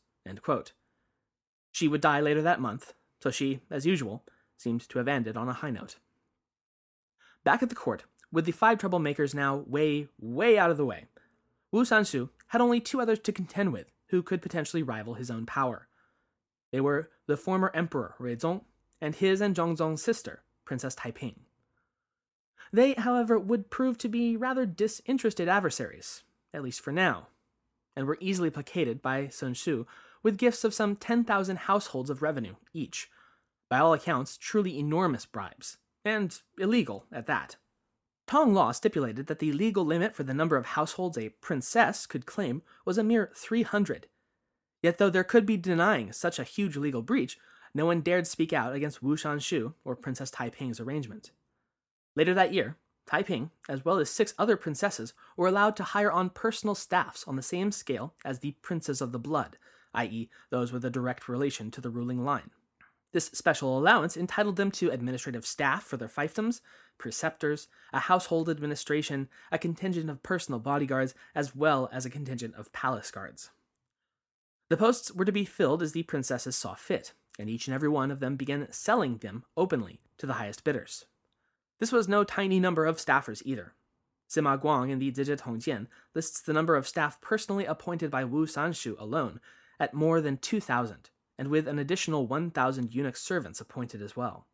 She 1.72 1.88
would 1.88 2.02
die 2.02 2.22
later 2.22 2.42
that 2.44 2.62
month, 2.62 2.94
so 3.22 3.32
she, 3.32 3.62
as 3.72 3.86
usual, 3.86 4.24
seemed 4.58 4.88
to 4.90 4.98
have 5.00 5.08
ended 5.08 5.36
on 5.36 5.50
a 5.50 5.54
high 5.54 5.72
note. 5.72 5.98
Back 7.44 7.64
at 7.64 7.70
the 7.70 7.76
court, 7.76 8.04
with 8.32 8.46
the 8.46 8.52
five 8.52 8.78
troublemakers 8.78 9.34
now 9.34 9.64
way, 9.68 10.08
way 10.20 10.58
out 10.58 10.70
of 10.70 10.78
the 10.78 10.86
way, 10.86 11.08
Wu 11.72 11.84
Sansi 11.84 12.30
had 12.48 12.62
only 12.62 12.80
two 12.80 13.02
others 13.02 13.20
to 13.20 13.32
contend 13.32 13.74
with 13.74 13.92
who 14.10 14.22
could 14.22 14.44
potentially 14.44 14.84
rival 14.84 15.16
his 15.16 15.32
own 15.32 15.46
power. 15.46 15.88
They 16.72 16.82
were 16.82 17.10
the 17.26 17.38
former 17.38 17.72
emperor 17.74 18.16
Ruizong 18.20 18.62
and 19.02 19.16
his 19.16 19.42
and 19.42 19.56
Zhongzong's 19.56 20.04
sister, 20.04 20.44
Princess 20.66 20.96
Taiping. 20.96 21.40
They, 22.74 22.94
however, 22.94 23.38
would 23.38 23.70
prove 23.70 24.00
to 24.00 24.10
be 24.10 24.36
rather 24.36 24.66
disinterested 24.66 25.48
adversaries, 25.48 26.24
at 26.52 26.64
least 26.64 26.82
for 26.82 26.92
now, 26.92 27.28
and 27.96 28.08
were 28.08 28.18
easily 28.20 28.50
placated 28.50 29.00
by 29.00 29.28
Sun 29.28 29.54
Shu 29.54 29.86
with 30.24 30.40
gifts 30.40 30.64
of 30.64 30.74
some 30.74 30.96
10,000 30.96 31.58
households 31.58 32.10
of 32.10 32.24
revenue 32.24 32.56
each. 32.74 33.12
By 33.70 33.78
all 33.78 33.94
accounts, 33.94 34.38
truly 34.38 34.80
enormous 34.80 35.28
bribes, 35.28 35.78
and 36.04 36.42
illegal 36.58 37.06
at 37.12 37.28
that. 37.28 37.58
Tang 38.26 38.56
law 38.56 38.72
stipulated 38.72 39.28
that 39.28 39.38
the 39.38 39.52
legal 39.52 39.86
limit 39.86 40.16
for 40.16 40.24
the 40.24 40.34
number 40.34 40.58
of 40.58 40.66
households 40.66 41.18
a 41.18 41.30
princess 41.30 42.08
could 42.08 42.26
claim 42.26 42.64
was 42.86 42.98
a 42.98 43.04
mere 43.04 43.30
300. 43.36 44.08
Yet, 44.82 44.98
though 44.98 45.12
there 45.12 45.24
could 45.24 45.46
be 45.46 45.58
denying 45.58 46.12
such 46.12 46.40
a 46.40 46.44
huge 46.44 46.76
legal 46.76 47.04
breach, 47.04 47.38
no 47.76 47.86
one 47.86 48.02
dared 48.02 48.26
speak 48.26 48.52
out 48.52 48.74
against 48.74 49.04
Wu 49.04 49.16
Sansi 49.16 49.74
or 49.86 49.96
Princess 49.96 50.32
Taiping's 50.32 50.80
arrangement. 50.80 51.32
Later 52.16 52.34
that 52.34 52.54
year, 52.54 52.78
Taiping, 53.06 53.52
as 53.68 53.84
well 53.84 53.98
as 53.98 54.10
six 54.10 54.34
other 54.38 54.56
princesses, 54.56 55.14
were 55.36 55.48
allowed 55.48 55.76
to 55.78 55.84
hire 55.84 56.12
on 56.12 56.30
personal 56.30 56.76
staffs 56.76 57.26
on 57.28 57.36
the 57.36 57.42
same 57.42 57.72
scale 57.72 58.14
as 58.24 58.40
the 58.40 58.56
princes 58.62 59.02
of 59.02 59.12
the 59.12 59.20
blood, 59.20 59.58
i.e., 59.94 60.30
those 60.50 60.72
with 60.72 60.86
a 60.86 60.90
direct 60.90 61.28
relation 61.28 61.70
to 61.72 61.82
the 61.82 61.90
ruling 61.90 62.24
line. 62.24 62.52
This 63.12 63.26
special 63.26 63.78
allowance 63.78 64.18
entitled 64.18 64.56
them 64.56 64.72
to 64.72 64.90
administrative 64.90 65.46
staff 65.46 65.84
for 65.84 65.98
their 65.98 66.08
fiefdoms, 66.08 66.62
preceptors, 66.98 67.68
a 67.92 68.00
household 68.00 68.50
administration, 68.50 69.28
a 69.52 69.60
contingent 69.60 70.10
of 70.10 70.24
personal 70.24 70.60
bodyguards, 70.60 71.14
as 71.36 71.56
well 71.56 71.90
as 71.92 72.06
a 72.06 72.10
contingent 72.10 72.56
of 72.56 72.74
palace 72.74 73.12
guards. 73.12 73.52
The 74.70 74.78
posts 74.78 75.12
were 75.12 75.26
to 75.26 75.32
be 75.32 75.46
filled 75.46 75.84
as 75.84 75.92
the 75.92 76.04
princesses 76.04 76.56
saw 76.56 76.74
fit, 76.74 77.14
and 77.38 77.50
each 77.50 77.68
and 77.68 77.76
every 77.76 77.90
one 77.90 78.10
of 78.10 78.20
them 78.20 78.36
began 78.36 78.72
selling 78.72 79.18
them 79.18 79.44
openly 79.56 80.00
to 80.18 80.26
the 80.26 80.34
highest 80.34 80.64
bidders. 80.64 81.06
This 81.84 81.92
was 81.92 82.08
no 82.08 82.24
tiny 82.24 82.62
number 82.62 82.86
of 82.86 82.96
staffers 82.96 83.42
either. 83.44 83.74
Sima 84.30 84.58
Guang 84.58 84.90
in 84.90 85.00
the 85.00 85.12
Zizhi 85.12 85.38
Tongjian 85.38 85.88
lists 86.16 86.40
the 86.40 86.54
number 86.54 86.78
of 86.78 86.88
staff 86.88 87.20
personally 87.20 87.66
appointed 87.66 88.10
by 88.10 88.24
Wu 88.24 88.46
Sansi 88.46 88.98
alone 88.98 89.42
at 89.82 89.94
more 89.94 90.22
than 90.22 90.38
2,000, 90.38 91.10
and 91.38 91.50
with 91.50 91.68
an 91.68 91.80
additional 91.80 92.26
1,000 92.26 92.96
eunuch 92.96 93.18
servants 93.18 93.60
appointed 93.60 94.02
as 94.02 94.16
well. 94.16 94.48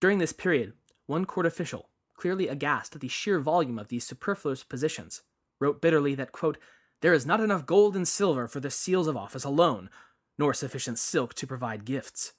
During 0.00 0.18
this 0.18 0.32
period, 0.32 0.72
one 1.06 1.26
court 1.26 1.46
official, 1.46 1.90
clearly 2.16 2.48
aghast 2.48 2.96
at 2.96 3.02
the 3.02 3.06
sheer 3.06 3.38
volume 3.38 3.78
of 3.78 3.86
these 3.86 4.04
superfluous 4.04 4.64
positions, 4.64 5.22
wrote 5.60 5.80
bitterly 5.80 6.16
that, 6.16 6.32
quote, 6.32 6.58
There 7.02 7.14
is 7.14 7.24
not 7.24 7.38
enough 7.38 7.66
gold 7.66 7.94
and 7.94 8.08
silver 8.08 8.48
for 8.48 8.58
the 8.58 8.68
seals 8.68 9.06
of 9.06 9.16
office 9.16 9.44
alone, 9.44 9.90
nor 10.36 10.54
sufficient 10.54 10.98
silk 10.98 11.34
to 11.34 11.46
provide 11.46 11.84
gifts. 11.84 12.32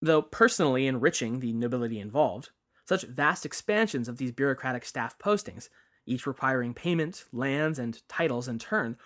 Though 0.00 0.22
personally 0.22 0.86
enriching 0.86 1.40
the 1.40 1.52
nobility 1.52 2.00
involved, 2.00 2.50
such 2.84 3.02
vast 3.02 3.44
expansions 3.44 4.08
of 4.08 4.18
these 4.18 4.32
bureaucratic 4.32 4.84
staff 4.84 5.18
postings, 5.18 5.68
each 6.04 6.26
requiring 6.26 6.74
payment, 6.74 7.24
lands, 7.32 7.78
and 7.78 8.00
titles 8.08 8.46
in 8.46 8.58
turn, 8.58 8.96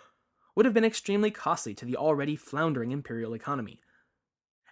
would 0.54 0.66
have 0.66 0.74
been 0.74 0.84
extremely 0.84 1.30
costly 1.30 1.74
to 1.74 1.84
the 1.84 1.96
already 1.96 2.36
floundering 2.36 2.90
imperial 2.90 3.34
economy. 3.34 3.80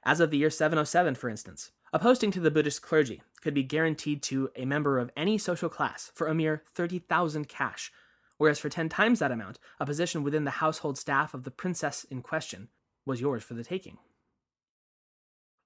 As 0.05 0.21
of 0.21 0.31
the 0.31 0.39
year 0.39 0.51
707, 0.51 1.15
for 1.15 1.29
instance, 1.29 1.71
a 1.93 1.99
posting 1.99 2.31
to 2.33 2.41
the 2.41 2.51
Buddhist 2.51 2.83
clergy 2.83 3.23
could 3.41 3.55
be 3.55 3.63
guaranteed 3.63 4.23
to 4.25 4.51
a 4.57 4.67
member 4.67 4.99
of 4.99 5.11
any 5.17 5.39
social 5.39 5.71
class 5.71 6.11
for 6.15 6.27
a 6.27 6.35
mere 6.35 6.63
30,000 6.75 7.49
cash, 7.49 7.91
whereas 8.37 8.59
for 8.59 8.69
10 8.69 8.89
times 8.89 9.21
that 9.21 9.33
amount, 9.33 9.59
a 9.81 9.87
position 9.87 10.23
within 10.23 10.45
the 10.45 10.51
household 10.51 10.99
staff 10.99 11.33
of 11.33 11.45
the 11.45 11.51
princess 11.51 12.05
in 12.11 12.21
question 12.21 12.69
was 13.07 13.21
yours 13.21 13.43
for 13.43 13.55
the 13.55 13.65
taking. 13.65 13.97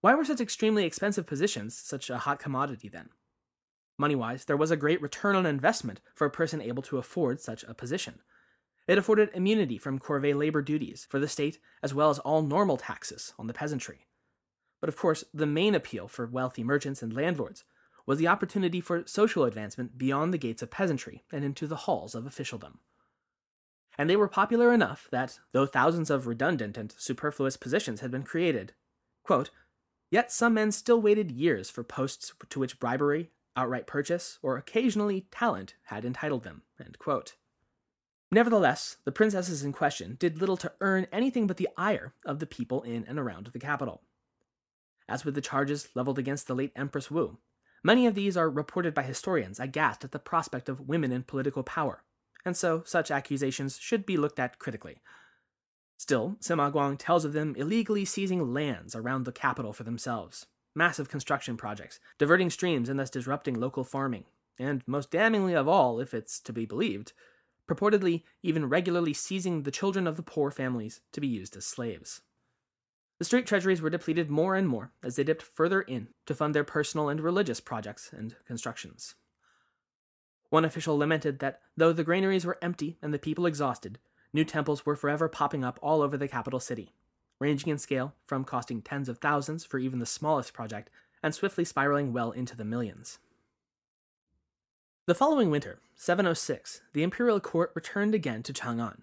Why 0.03 0.15
were 0.15 0.25
such 0.25 0.41
extremely 0.41 0.85
expensive 0.85 1.29
positions 1.29 1.79
such 1.79 2.11
a 2.11 2.19
hot 2.19 2.41
commodity 2.41 2.89
then? 2.89 3.11
Money 3.97 4.17
wise, 4.17 4.45
there 4.45 4.57
was 4.57 4.73
a 4.73 4.77
great 4.77 5.01
return 5.01 5.37
on 5.37 5.47
investment 5.47 6.01
for 6.13 6.27
a 6.27 6.31
person 6.31 6.61
able 6.61 6.83
to 6.83 6.99
afford 6.99 7.41
such 7.41 7.63
a 7.63 7.73
position. 7.73 8.19
It 8.89 8.99
afforded 8.99 9.31
immunity 9.33 9.79
from 9.79 10.01
corvée 10.01 10.37
labor 10.37 10.61
duties 10.61 11.07
for 11.09 11.21
the 11.21 11.29
state 11.29 11.61
as 11.85 11.95
well 11.95 12.11
as 12.11 12.19
all 12.19 12.43
normal 12.43 12.79
taxes 12.79 13.33
on 13.39 13.47
the 13.47 13.53
peasantry. 13.53 14.09
But 14.81 14.89
of 14.89 14.97
course, 14.97 15.23
the 15.33 15.47
main 15.47 15.73
appeal 15.73 16.09
for 16.09 16.27
wealthy 16.27 16.65
merchants 16.65 17.01
and 17.01 17.15
landlords 17.15 17.63
was 18.05 18.19
the 18.19 18.27
opportunity 18.27 18.81
for 18.81 19.07
social 19.07 19.45
advancement 19.45 19.99
beyond 19.99 20.35
the 20.35 20.39
gates 20.39 20.63
of 20.63 20.73
peasantry 20.73 21.23
and 21.31 21.45
into 21.45 21.69
the 21.69 21.77
halls 21.77 22.17
of 22.17 22.27
officialdom. 22.27 22.81
And 23.97 24.11
they 24.11 24.17
were 24.17 24.27
popular 24.27 24.73
enough 24.73 25.07
that, 25.13 25.39
though 25.53 25.67
thousands 25.67 26.11
of 26.11 26.27
redundant 26.27 26.77
and 26.77 26.93
superfluous 26.99 27.57
positions 27.57 28.01
had 28.01 28.11
been 28.11 28.25
created, 28.25 28.73
quote, 29.23 29.51
yet 30.13 30.31
some 30.31 30.55
men 30.55 30.71
still 30.71 31.01
waited 31.01 31.33
years 31.33 31.71
for 31.71 31.83
posts 31.83 32.35
to 32.51 32.61
which 32.61 32.79
bribery, 32.79 33.31
outright 33.57 33.87
purchase, 33.87 34.39
or 34.43 34.59
occasionally 34.59 35.27
talent 35.31 35.75
had 35.85 36.05
entitled 36.05 36.45
them. 36.45 36.63
Nevertheless, 38.31 38.99
the 39.05 39.13
princesses 39.13 39.65
in 39.65 39.73
question 39.73 40.17
did 40.21 40.39
little 40.39 40.59
to 40.59 40.73
earn 40.81 41.07
anything 41.11 41.47
but 41.47 41.57
the 41.57 41.69
ire 41.79 42.13
of 42.27 42.41
the 42.41 42.47
people 42.47 42.83
in 42.83 43.07
and 43.07 43.19
around 43.19 43.47
the 43.47 43.59
capital. 43.59 44.03
As 45.09 45.25
with 45.25 45.35
the 45.35 45.41
charges 45.41 45.89
leveled 45.95 46.19
against 46.19 46.47
the 46.47 46.55
late 46.55 46.73
Empress 46.77 47.11
Wu, 47.11 47.39
many 47.83 48.07
of 48.07 48.15
these 48.15 48.37
are 48.37 48.51
reported 48.51 48.93
by 48.93 49.05
historians 49.05 49.59
aghast 49.59 50.05
at 50.05 50.13
the 50.13 50.19
prospect 50.19 50.69
of 50.69 50.89
women 50.89 51.11
in 51.11 51.23
political 51.23 51.63
power, 51.63 52.05
and 52.45 52.55
so 52.55 52.83
such 52.85 53.11
accusations 53.11 53.79
should 53.79 54.05
be 54.05 54.19
looked 54.19 54.39
at 54.39 54.59
critically. 54.59 54.99
Still, 56.03 56.35
Sima 56.41 56.73
Guang 56.73 56.97
tells 56.99 57.25
of 57.25 57.33
them 57.33 57.55
illegally 57.57 58.05
seizing 58.05 58.53
lands 58.53 58.97
around 58.97 59.25
the 59.25 59.31
capital 59.31 59.73
for 59.73 59.85
themselves, 59.85 60.47
massive 60.75 61.09
construction 61.09 61.57
projects, 61.57 62.01
diverting 62.19 62.51
streams 62.51 62.89
and 62.89 62.99
thus 62.99 63.09
disrupting 63.09 63.55
local 63.55 63.85
farming, 63.85 64.25
and 64.59 64.83
most 64.85 65.13
damningly 65.13 65.55
of 65.55 65.69
all, 65.69 66.01
if 66.01 66.13
it's 66.13 66.41
to 66.41 66.53
be 66.53 66.67
believed, 66.67 67.13
purportedly 67.69 68.25
even 68.43 68.69
regularly 68.69 69.13
seizing 69.13 69.63
the 69.63 69.71
children 69.71 70.09
of 70.09 70.17
the 70.17 70.25
poor 70.25 70.51
families 70.51 71.03
to 71.13 71.21
be 71.21 71.29
used 71.29 71.57
as 71.57 71.67
slaves. 71.67 72.23
The 73.21 73.25
state 73.25 73.47
treasuries 73.47 73.81
were 73.81 73.89
depleted 73.89 74.29
more 74.29 74.57
and 74.57 74.67
more 74.67 74.91
as 75.05 75.15
they 75.15 75.23
dipped 75.23 75.43
further 75.43 75.83
in 75.83 76.09
to 76.27 76.35
fund 76.35 76.53
their 76.53 76.65
personal 76.65 77.11
and 77.11 77.21
religious 77.21 77.61
projects 77.61 78.11
and 78.13 78.35
constructions. 78.45 79.15
One 80.51 80.65
official 80.65 80.99
lamented 80.99 81.39
that 81.39 81.61
though 81.77 81.93
the 81.93 82.03
granaries 82.03 82.45
were 82.45 82.59
empty 82.61 82.99
and 83.01 83.15
the 83.15 83.21
people 83.21 83.47
exhausted, 83.47 84.01
new 84.33 84.45
temples 84.45 84.87
were 84.87 84.97
forever 84.97 85.29
popping 85.29 85.65
up 85.65 85.79
all 85.83 86.03
over 86.03 86.17
the 86.17 86.29
capital 86.29 86.61
city, 86.61 86.93
ranging 87.39 87.71
in 87.71 87.79
scale 87.79 88.15
from 88.27 88.45
costing 88.45 88.83
tens 88.83 89.09
of 89.09 89.19
thousands 89.19 89.65
for 89.65 89.79
even 89.79 89.99
the 89.99 90.07
smallest 90.07 90.53
project 90.53 90.91
and 91.23 91.35
swiftly 91.35 91.65
spiraling 91.65 92.13
well 92.13 92.31
into 92.31 92.57
the 92.57 92.65
millions. 92.65 93.19
The 95.07 95.15
following 95.15 95.51
winter, 95.51 95.81
706, 95.97 96.83
the 96.93 97.03
imperial 97.03 97.41
court 97.41 97.73
returned 97.75 98.15
again 98.15 98.43
to 98.45 98.53
Chang'an. 98.53 99.01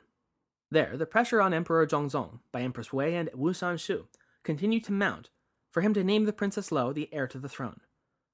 There, 0.72 0.96
the 0.96 1.06
pressure 1.06 1.42
on 1.42 1.54
Emperor 1.54 1.86
Zhongzong 1.86 2.40
by 2.52 2.62
Empress 2.62 2.94
Wei 2.94 3.16
and 3.16 3.30
Wu 3.34 3.52
Sansi 3.52 4.06
continued 4.44 4.84
to 4.86 4.94
mount 4.94 5.30
for 5.72 5.82
him 5.82 5.94
to 5.94 6.04
name 6.04 6.26
the 6.26 6.34
Princess 6.34 6.72
Lo 6.72 6.94
the 6.94 7.14
heir 7.14 7.28
to 7.28 7.38
the 7.38 7.50
throne, 7.50 7.82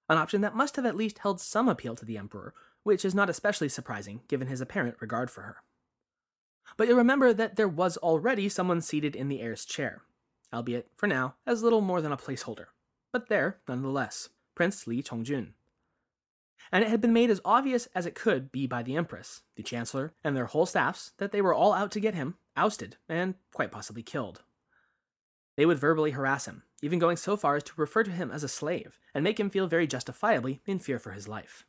an 0.09 0.17
option 0.17 0.41
that 0.41 0.55
must 0.55 0.75
have 0.75 0.85
at 0.85 0.95
least 0.95 1.19
held 1.19 1.41
some 1.41 1.67
appeal 1.67 1.95
to 1.95 2.05
the 2.05 2.17
emperor, 2.17 2.53
which 2.83 3.03
is 3.03 3.15
not 3.15 3.29
especially 3.29 3.69
surprising 3.69 4.21
given 4.27 4.47
his 4.47 4.61
apparent 4.61 4.97
regard 4.99 5.31
for 5.31 5.41
her. 5.41 5.57
But 6.77 6.87
you'll 6.87 6.97
remember 6.97 7.33
that 7.33 7.55
there 7.55 7.67
was 7.67 7.97
already 7.97 8.49
someone 8.49 8.81
seated 8.81 9.15
in 9.15 9.27
the 9.27 9.41
heir's 9.41 9.65
chair, 9.65 10.01
albeit, 10.53 10.89
for 10.95 11.07
now, 11.07 11.35
as 11.45 11.63
little 11.63 11.81
more 11.81 12.01
than 12.01 12.11
a 12.11 12.17
placeholder, 12.17 12.67
but 13.11 13.29
there, 13.29 13.59
nonetheless, 13.67 14.29
Prince 14.55 14.87
Li 14.87 15.01
Chongjun 15.01 15.53
and 16.71 16.83
it 16.83 16.89
had 16.89 17.01
been 17.01 17.13
made 17.13 17.29
as 17.29 17.41
obvious 17.45 17.87
as 17.95 18.05
it 18.05 18.15
could 18.15 18.51
be 18.51 18.67
by 18.67 18.83
the 18.83 18.95
Empress, 18.95 19.41
the 19.55 19.63
Chancellor, 19.63 20.13
and 20.23 20.35
their 20.35 20.45
whole 20.45 20.65
staffs 20.65 21.11
that 21.17 21.31
they 21.31 21.41
were 21.41 21.53
all 21.53 21.73
out 21.73 21.91
to 21.91 21.99
get 21.99 22.15
him 22.15 22.35
ousted 22.57 22.97
and 23.07 23.35
quite 23.53 23.71
possibly 23.71 24.03
killed. 24.03 24.41
They 25.57 25.65
would 25.65 25.79
verbally 25.79 26.11
harass 26.11 26.45
him, 26.45 26.63
even 26.81 26.99
going 26.99 27.17
so 27.17 27.37
far 27.37 27.55
as 27.55 27.63
to 27.63 27.73
refer 27.77 28.03
to 28.03 28.11
him 28.11 28.31
as 28.31 28.43
a 28.43 28.49
slave, 28.49 28.99
and 29.13 29.23
make 29.23 29.39
him 29.39 29.49
feel 29.49 29.67
very 29.67 29.87
justifiably 29.87 30.61
in 30.65 30.79
fear 30.79 30.99
for 30.99 31.11
his 31.11 31.27
life. 31.27 31.65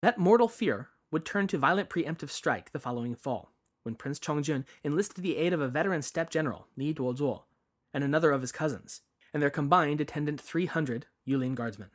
That 0.00 0.18
mortal 0.18 0.48
fear 0.48 0.88
would 1.10 1.24
turn 1.24 1.46
to 1.48 1.58
violent 1.58 1.90
preemptive 1.90 2.30
strike 2.30 2.72
the 2.72 2.78
following 2.78 3.14
fall, 3.14 3.52
when 3.88 3.94
Prince 3.94 4.18
Chongjun 4.18 4.66
enlisted 4.84 5.24
the 5.24 5.38
aid 5.38 5.54
of 5.54 5.62
a 5.62 5.68
veteran 5.68 6.02
steppe 6.02 6.28
general, 6.28 6.66
Li 6.76 6.92
Duozuo, 6.92 7.44
and 7.94 8.04
another 8.04 8.32
of 8.32 8.42
his 8.42 8.52
cousins, 8.52 9.00
and 9.32 9.42
their 9.42 9.48
combined 9.48 9.98
attendant 9.98 10.42
300 10.42 11.06
Yulin 11.26 11.54
guardsmen. 11.54 11.88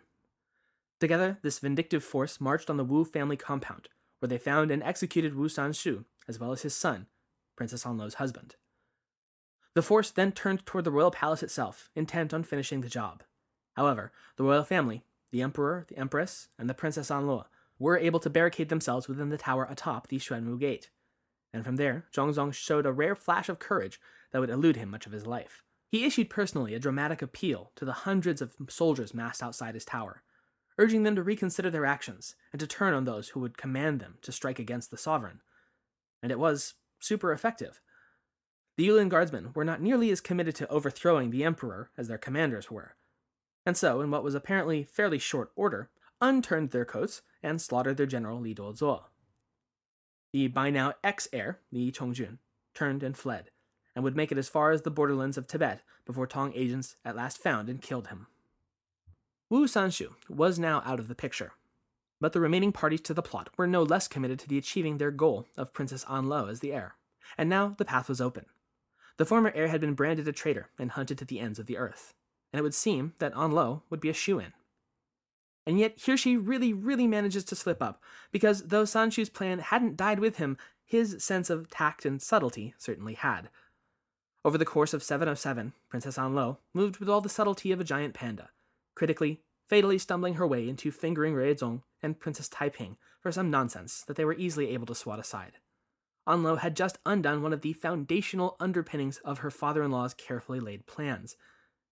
Together, 0.99 1.37
this 1.43 1.59
vindictive 1.59 2.03
force 2.03 2.41
marched 2.41 2.71
on 2.71 2.77
the 2.77 2.83
Wu 2.83 3.05
family 3.05 3.37
compound, 3.37 3.89
where 4.17 4.27
they 4.27 4.39
found 4.39 4.71
and 4.71 4.81
executed 4.81 5.35
Wu 5.35 5.47
Sansi, 5.47 6.03
as 6.27 6.39
well 6.39 6.51
as 6.51 6.63
his 6.63 6.75
son, 6.75 7.05
Princess 7.55 7.83
Anlou's 7.83 8.15
husband. 8.15 8.55
The 9.75 9.83
force 9.83 10.09
then 10.09 10.31
turned 10.31 10.65
toward 10.65 10.85
the 10.85 10.91
royal 10.91 11.11
palace 11.11 11.43
itself, 11.43 11.91
intent 11.95 12.33
on 12.33 12.43
finishing 12.43 12.81
the 12.81 12.89
job. 12.89 13.21
However, 13.73 14.11
the 14.37 14.43
royal 14.43 14.63
family, 14.63 15.03
the 15.29 15.43
emperor, 15.43 15.85
the 15.89 15.99
empress, 15.99 16.47
and 16.57 16.67
the 16.67 16.73
Princess 16.73 17.11
Anlo, 17.11 17.45
were 17.77 17.99
able 17.99 18.19
to 18.21 18.31
barricade 18.31 18.69
themselves 18.69 19.07
within 19.07 19.29
the 19.29 19.37
tower 19.37 19.67
atop 19.69 20.07
the 20.07 20.17
Xuanwu 20.17 20.59
Gate. 20.59 20.89
And 21.53 21.63
from 21.63 21.75
there, 21.75 22.05
Zhongzong 22.11 22.53
showed 22.53 22.85
a 22.85 22.91
rare 22.91 23.15
flash 23.15 23.47
of 23.47 23.59
courage 23.59 24.01
that 24.31 24.39
would 24.39 24.49
elude 24.49 24.75
him 24.75 24.89
much 24.89 25.05
of 25.05 25.11
his 25.11 25.27
life. 25.27 25.63
He 25.89 26.05
issued 26.05 26.29
personally 26.29 26.73
a 26.73 26.79
dramatic 26.79 27.21
appeal 27.21 27.71
to 27.75 27.85
the 27.85 27.93
hundreds 27.93 28.41
of 28.41 28.55
soldiers 28.67 29.13
massed 29.13 29.43
outside 29.43 29.75
his 29.75 29.85
tower, 29.85 30.23
urging 30.79 31.03
them 31.03 31.15
to 31.15 31.21
reconsider 31.21 31.69
their 31.69 31.85
actions 31.85 32.35
and 32.51 32.59
to 32.59 32.65
turn 32.65 32.95
on 32.95 33.05
those 33.05 33.29
who 33.29 33.39
would 33.39 33.57
command 33.57 33.99
them 33.99 34.17
to 34.23 34.31
strike 34.31 34.57
against 34.57 34.89
the 34.89 34.97
sovereign. 34.97 35.41
And 36.23 36.31
it 36.31 36.39
was 36.39 36.73
super 36.99 37.31
effective. 37.31 37.79
The 38.75 38.87
Yulin 38.87 39.09
guardsmen 39.09 39.51
were 39.53 39.63
not 39.63 39.81
nearly 39.81 40.09
as 40.09 40.19
committed 40.19 40.55
to 40.55 40.67
overthrowing 40.69 41.29
the 41.29 41.43
emperor 41.43 41.91
as 41.95 42.07
their 42.07 42.17
commanders 42.17 42.71
were, 42.71 42.95
and 43.65 43.77
so, 43.77 44.01
in 44.01 44.11
what 44.11 44.23
was 44.23 44.35
apparently 44.35 44.83
fairly 44.83 45.19
short 45.19 45.51
order, 45.55 45.89
unturned 46.21 46.71
their 46.71 46.85
coats 46.85 47.21
and 47.41 47.61
slaughtered 47.61 47.97
their 47.97 48.05
general 48.05 48.39
Li 48.39 48.53
Duozuo. 48.53 49.05
The 50.33 50.47
by 50.47 50.71
now 50.71 50.93
ex 51.03 51.27
heir, 51.31 51.59
Li 51.71 51.91
Chongjun, 51.91 52.39
turned 52.73 53.03
and 53.03 53.15
fled, 53.15 53.51
and 53.95 54.03
would 54.03 54.15
make 54.15 54.31
it 54.31 54.37
as 54.37 54.49
far 54.49 54.71
as 54.71 54.81
the 54.81 54.91
borderlands 54.91 55.37
of 55.37 55.47
Tibet 55.47 55.83
before 56.05 56.25
Tang 56.25 56.51
agents 56.55 56.95
at 57.05 57.15
last 57.15 57.37
found 57.37 57.69
and 57.69 57.81
killed 57.81 58.07
him. 58.07 58.25
Wu 59.49 59.67
Sansi 59.67 60.07
was 60.27 60.57
now 60.57 60.81
out 60.85 60.99
of 60.99 61.07
the 61.07 61.15
picture, 61.15 61.53
but 62.19 62.33
the 62.33 62.41
remaining 62.41 62.71
parties 62.71 63.01
to 63.01 63.13
the 63.13 63.21
plot 63.21 63.51
were 63.57 63.67
no 63.67 63.83
less 63.83 64.07
committed 64.07 64.39
to 64.39 64.49
the 64.49 64.57
achieving 64.57 64.97
their 64.97 65.11
goal 65.11 65.47
of 65.55 65.73
Princess 65.73 66.03
Anlou 66.05 66.49
as 66.49 66.61
the 66.61 66.73
heir, 66.73 66.95
and 67.37 67.47
now 67.47 67.75
the 67.77 67.85
path 67.85 68.09
was 68.09 68.19
open. 68.19 68.47
The 69.17 69.25
former 69.25 69.51
heir 69.53 69.67
had 69.67 69.81
been 69.81 69.93
branded 69.93 70.27
a 70.27 70.31
traitor 70.31 70.69
and 70.79 70.91
hunted 70.91 71.19
to 71.19 71.25
the 71.25 71.39
ends 71.39 71.59
of 71.59 71.67
the 71.67 71.77
earth, 71.77 72.15
and 72.51 72.59
it 72.59 72.63
would 72.63 72.73
seem 72.73 73.13
that 73.19 73.35
Anlou 73.35 73.83
would 73.91 73.99
be 73.99 74.09
a 74.09 74.13
shoe 74.13 74.39
in. 74.39 74.53
And 75.65 75.79
yet 75.79 75.97
here 75.97 76.17
she 76.17 76.35
really, 76.35 76.73
really 76.73 77.07
manages 77.07 77.43
to 77.45 77.55
slip 77.55 77.81
up, 77.81 78.01
because 78.31 78.63
though 78.63 78.83
Sansi's 78.83 79.29
plan 79.29 79.59
hadn't 79.59 79.97
died 79.97 80.19
with 80.19 80.37
him, 80.37 80.57
his 80.85 81.23
sense 81.23 81.49
of 81.49 81.69
tact 81.69 82.05
and 82.05 82.21
subtlety 82.21 82.73
certainly 82.77 83.13
had. 83.13 83.49
Over 84.45 84.57
the 84.57 84.65
course 84.65 84.93
of 84.93 85.03
707, 85.03 85.73
Princess 85.87 86.17
Anlou 86.17 86.57
moved 86.73 86.97
with 86.97 87.07
all 87.07 87.21
the 87.21 87.29
subtlety 87.29 87.71
of 87.71 87.79
a 87.79 87.85
giant 87.85 88.13
panda, 88.13 88.49
critically, 88.93 89.41
fatally 89.69 89.97
stumbling 89.97 90.33
her 90.33 90.45
way 90.45 90.67
into 90.67 90.91
fingering 90.91 91.33
Ruizong 91.33 91.81
and 92.01 92.19
Princess 92.19 92.49
Taiping 92.49 92.97
for 93.21 93.31
some 93.31 93.49
nonsense 93.49 94.01
that 94.01 94.17
they 94.17 94.25
were 94.25 94.33
easily 94.33 94.69
able 94.69 94.85
to 94.87 94.95
swat 94.95 95.19
aside. 95.19 95.53
Anlou 96.27 96.57
had 96.59 96.75
just 96.75 96.99
undone 97.05 97.41
one 97.41 97.53
of 97.53 97.61
the 97.61 97.73
foundational 97.73 98.57
underpinnings 98.59 99.17
of 99.19 99.39
her 99.39 99.51
father 99.51 99.81
in 99.81 99.91
law's 99.91 100.13
carefully 100.13 100.59
laid 100.59 100.85
plans. 100.85 101.37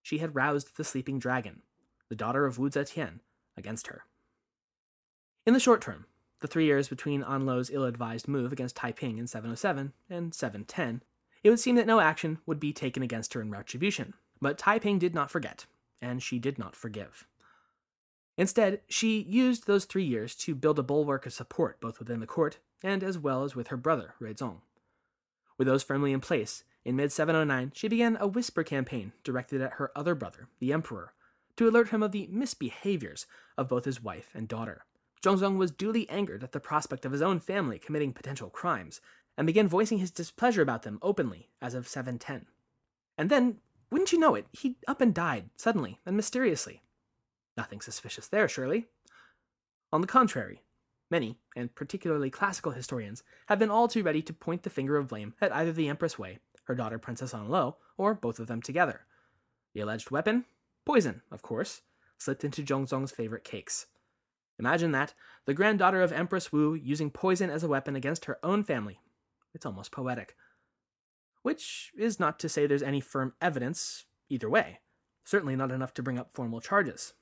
She 0.01 0.17
had 0.17 0.35
roused 0.35 0.75
the 0.75 0.83
sleeping 0.83 1.19
dragon, 1.19 1.61
the 2.09 2.15
daughter 2.15 2.45
of 2.45 2.59
Wu 2.59 2.69
Zetian, 2.69 3.19
against 3.61 3.87
her. 3.87 4.03
In 5.45 5.53
the 5.53 5.59
short 5.59 5.81
term, 5.81 6.07
the 6.41 6.47
three 6.47 6.65
years 6.65 6.89
between 6.89 7.23
Anlou's 7.23 7.69
ill 7.71 7.85
advised 7.85 8.27
move 8.27 8.51
against 8.51 8.75
Taiping 8.75 9.17
in 9.17 9.27
707 9.27 9.93
and 10.09 10.33
710, 10.33 11.03
it 11.43 11.49
would 11.49 11.59
seem 11.59 11.75
that 11.75 11.87
no 11.87 11.99
action 11.99 12.39
would 12.45 12.59
be 12.59 12.73
taken 12.73 13.03
against 13.03 13.33
her 13.33 13.41
in 13.41 13.51
retribution. 13.51 14.13
But 14.41 14.57
Taiping 14.57 14.99
did 14.99 15.13
not 15.13 15.31
forget, 15.31 15.65
and 16.01 16.21
she 16.21 16.39
did 16.39 16.57
not 16.57 16.75
forgive. 16.75 17.27
Instead, 18.37 18.81
she 18.87 19.21
used 19.21 19.67
those 19.67 19.85
three 19.85 20.03
years 20.03 20.35
to 20.35 20.55
build 20.55 20.79
a 20.79 20.83
bulwark 20.83 21.25
of 21.25 21.33
support 21.33 21.79
both 21.79 21.99
within 21.99 22.19
the 22.19 22.27
court 22.27 22.57
and 22.83 23.03
as 23.03 23.17
well 23.17 23.43
as 23.43 23.55
with 23.55 23.67
her 23.67 23.77
brother, 23.77 24.15
Ruizong. 24.19 24.61
With 25.57 25.67
those 25.67 25.83
firmly 25.83 26.11
in 26.11 26.21
place, 26.21 26.63
in 26.83 26.95
mid 26.95 27.11
709, 27.11 27.73
she 27.75 27.87
began 27.87 28.17
a 28.19 28.27
whisper 28.27 28.63
campaign 28.63 29.13
directed 29.23 29.61
at 29.61 29.73
her 29.73 29.91
other 29.95 30.15
brother, 30.15 30.47
the 30.59 30.73
Emperor, 30.73 31.13
to 31.61 31.69
alert 31.69 31.89
him 31.89 32.01
of 32.01 32.11
the 32.11 32.27
misbehaviors 32.33 33.27
of 33.55 33.67
both 33.67 33.85
his 33.85 34.01
wife 34.01 34.31
and 34.33 34.47
daughter. 34.47 34.83
Zhongzong 35.21 35.57
was 35.57 35.69
duly 35.69 36.09
angered 36.09 36.43
at 36.43 36.53
the 36.53 36.59
prospect 36.59 37.05
of 37.05 37.11
his 37.11 37.21
own 37.21 37.39
family 37.39 37.77
committing 37.77 38.13
potential 38.13 38.49
crimes, 38.49 38.99
and 39.37 39.45
began 39.45 39.67
voicing 39.67 39.99
his 39.99 40.09
displeasure 40.09 40.63
about 40.63 40.81
them 40.81 40.97
openly 41.03 41.49
as 41.61 41.75
of 41.75 41.87
710. 41.87 42.47
And 43.15 43.29
then, 43.29 43.57
wouldn't 43.91 44.11
you 44.11 44.17
know 44.17 44.33
it, 44.33 44.47
he 44.51 44.77
up 44.87 45.01
and 45.01 45.13
died, 45.13 45.51
suddenly 45.55 45.99
and 46.03 46.15
mysteriously. 46.15 46.81
Nothing 47.55 47.79
suspicious 47.79 48.27
there, 48.27 48.47
surely. 48.47 48.87
On 49.93 50.01
the 50.01 50.07
contrary, 50.07 50.63
many, 51.11 51.37
and 51.55 51.75
particularly 51.75 52.31
classical 52.31 52.71
historians, 52.71 53.21
have 53.49 53.59
been 53.59 53.69
all 53.69 53.87
too 53.87 54.01
ready 54.01 54.23
to 54.23 54.33
point 54.33 54.63
the 54.63 54.71
finger 54.71 54.97
of 54.97 55.09
blame 55.09 55.35
at 55.39 55.53
either 55.53 55.71
the 55.71 55.89
Empress 55.89 56.17
Wei, 56.17 56.39
her 56.63 56.73
daughter 56.73 56.97
Princess 56.97 57.33
Anlou, 57.33 57.75
or 57.99 58.15
both 58.15 58.39
of 58.39 58.47
them 58.47 58.63
together. 58.63 59.01
The 59.75 59.81
alleged 59.81 60.09
weapon? 60.09 60.45
Poison, 60.85 61.21
of 61.31 61.41
course, 61.41 61.81
slipped 62.17 62.43
into 62.43 62.63
Zhongzong's 62.63 63.11
favorite 63.11 63.43
cakes. 63.43 63.87
Imagine 64.59 64.91
that, 64.91 65.13
the 65.45 65.53
granddaughter 65.53 66.01
of 66.01 66.11
Empress 66.11 66.51
Wu 66.51 66.73
using 66.73 67.09
poison 67.09 67.49
as 67.49 67.63
a 67.63 67.67
weapon 67.67 67.95
against 67.95 68.25
her 68.25 68.37
own 68.43 68.63
family. 68.63 68.99
It's 69.53 69.65
almost 69.65 69.91
poetic. 69.91 70.35
Which 71.41 71.91
is 71.97 72.19
not 72.19 72.39
to 72.39 72.49
say 72.49 72.67
there's 72.67 72.83
any 72.83 73.01
firm 73.01 73.33
evidence 73.41 74.05
either 74.29 74.49
way, 74.49 74.79
certainly 75.23 75.55
not 75.55 75.71
enough 75.71 75.93
to 75.95 76.03
bring 76.03 76.19
up 76.19 76.31
formal 76.31 76.61
charges. 76.61 77.13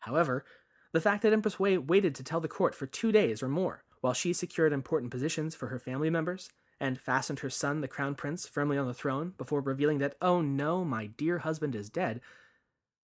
However, 0.00 0.44
the 0.92 1.00
fact 1.00 1.22
that 1.22 1.32
Empress 1.32 1.58
Wei 1.58 1.78
waited 1.78 2.14
to 2.14 2.22
tell 2.22 2.40
the 2.40 2.46
court 2.46 2.74
for 2.74 2.86
two 2.86 3.10
days 3.10 3.42
or 3.42 3.48
more, 3.48 3.84
while 4.00 4.12
she 4.12 4.32
secured 4.32 4.72
important 4.72 5.10
positions 5.10 5.54
for 5.54 5.66
her 5.68 5.78
family 5.78 6.10
members, 6.10 6.50
and 6.78 7.00
fastened 7.00 7.40
her 7.40 7.50
son, 7.50 7.80
the 7.80 7.88
crown 7.88 8.14
prince, 8.14 8.46
firmly 8.46 8.78
on 8.78 8.86
the 8.86 8.94
throne 8.94 9.32
before 9.36 9.60
revealing 9.60 9.98
that, 9.98 10.14
oh 10.20 10.40
no, 10.40 10.84
my 10.84 11.06
dear 11.06 11.38
husband 11.38 11.74
is 11.74 11.90
dead, 11.90 12.20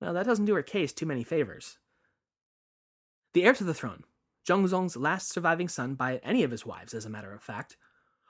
well, 0.00 0.14
that 0.14 0.26
doesn't 0.26 0.46
do 0.46 0.54
her 0.54 0.62
case 0.62 0.92
too 0.92 1.06
many 1.06 1.24
favors. 1.24 1.78
The 3.34 3.44
heir 3.44 3.54
to 3.54 3.64
the 3.64 3.74
throne, 3.74 4.04
Zhongzong's 4.46 4.96
last 4.96 5.30
surviving 5.30 5.68
son 5.68 5.94
by 5.94 6.16
any 6.24 6.42
of 6.42 6.50
his 6.50 6.66
wives, 6.66 6.94
as 6.94 7.04
a 7.04 7.10
matter 7.10 7.32
of 7.32 7.42
fact, 7.42 7.76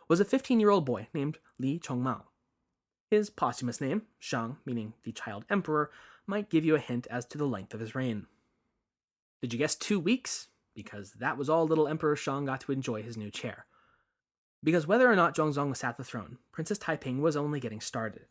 was 0.08 0.20
a 0.20 0.24
15 0.24 0.60
year 0.60 0.70
old 0.70 0.84
boy 0.84 1.08
named 1.14 1.38
Li 1.58 1.78
Chongmao. 1.78 2.22
His 3.10 3.30
posthumous 3.30 3.80
name, 3.80 4.02
Shang, 4.18 4.58
meaning 4.64 4.94
the 5.04 5.12
child 5.12 5.44
emperor, 5.48 5.90
might 6.26 6.50
give 6.50 6.64
you 6.64 6.74
a 6.74 6.80
hint 6.80 7.06
as 7.10 7.24
to 7.26 7.38
the 7.38 7.46
length 7.46 7.74
of 7.74 7.80
his 7.80 7.94
reign. 7.94 8.26
Did 9.40 9.52
you 9.52 9.58
guess 9.58 9.74
two 9.74 9.98
weeks? 9.98 10.48
Because 10.74 11.12
that 11.12 11.36
was 11.36 11.48
all 11.48 11.66
little 11.66 11.88
Emperor 11.88 12.14
Shang 12.14 12.44
got 12.44 12.60
to 12.62 12.72
enjoy 12.72 13.02
his 13.02 13.16
new 13.16 13.30
chair. 13.30 13.66
Because 14.62 14.86
whether 14.86 15.10
or 15.10 15.16
not 15.16 15.34
Zhongzong 15.34 15.76
sat 15.76 15.90
at 15.90 15.96
the 15.96 16.04
throne, 16.04 16.38
Princess 16.52 16.78
Taiping 16.78 17.20
was 17.22 17.36
only 17.36 17.58
getting 17.58 17.80
started. 17.80 18.26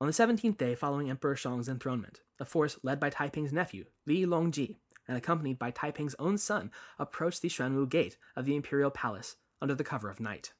On 0.00 0.06
the 0.06 0.12
17th 0.12 0.58
day 0.58 0.74
following 0.74 1.08
Emperor 1.08 1.36
Shang's 1.36 1.68
enthronement, 1.68 2.20
a 2.38 2.44
force 2.44 2.78
led 2.82 3.00
by 3.00 3.10
Taiping's 3.10 3.52
nephew, 3.52 3.86
Li 4.06 4.26
Longji, 4.26 4.76
and 5.08 5.16
accompanied 5.16 5.58
by 5.58 5.70
Taiping's 5.70 6.16
own 6.18 6.36
son, 6.36 6.70
approached 6.98 7.42
the 7.42 7.48
Xuanwu 7.48 7.88
gate 7.88 8.18
of 8.34 8.44
the 8.44 8.56
imperial 8.56 8.90
palace 8.90 9.36
under 9.62 9.74
the 9.74 9.84
cover 9.84 10.10
of 10.10 10.20
night. 10.20 10.52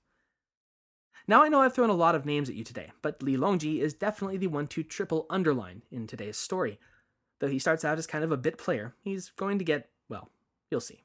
Now 1.29 1.43
I 1.43 1.49
know 1.49 1.61
I've 1.61 1.75
thrown 1.75 1.91
a 1.91 1.95
lot 1.95 2.15
of 2.15 2.25
names 2.25 2.49
at 2.49 2.55
you 2.55 2.65
today, 2.65 2.93
but 3.03 3.23
Li 3.23 3.37
Longji 3.37 3.81
is 3.81 3.93
definitely 3.93 4.37
the 4.39 4.47
one 4.47 4.69
to 4.69 4.83
triple 4.83 5.27
underline 5.29 5.83
in 5.91 6.07
today's 6.07 6.37
story, 6.37 6.79
Though 7.39 7.49
he 7.49 7.59
starts 7.59 7.85
out 7.85 7.99
as 7.99 8.07
kind 8.07 8.25
of 8.25 8.33
a 8.33 8.37
bit 8.37 8.59
player, 8.59 8.95
he's 9.03 9.31
going 9.31 9.59
to 9.59 9.65
get, 9.65 9.91
well, 10.09 10.31
you'll 10.71 10.81
see. 10.81 11.05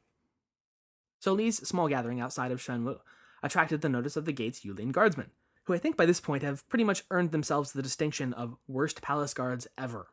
So 1.19 1.33
Li's 1.33 1.57
small 1.57 1.87
gathering 1.87 2.21
outside 2.21 2.51
of 2.51 2.61
Xuanwu 2.61 2.99
attracted 3.43 3.81
the 3.81 3.89
notice 3.89 4.15
of 4.15 4.25
the 4.25 4.31
gate's 4.31 4.61
Yulin 4.61 4.91
guardsmen, 4.91 5.31
who 5.63 5.73
I 5.73 5.77
think 5.77 5.97
by 5.97 6.05
this 6.05 6.19
point 6.19 6.43
have 6.43 6.67
pretty 6.69 6.83
much 6.83 7.03
earned 7.11 7.31
themselves 7.31 7.71
the 7.71 7.81
distinction 7.81 8.33
of 8.33 8.57
worst 8.67 9.01
palace 9.01 9.33
guards 9.33 9.67
ever. 9.77 10.07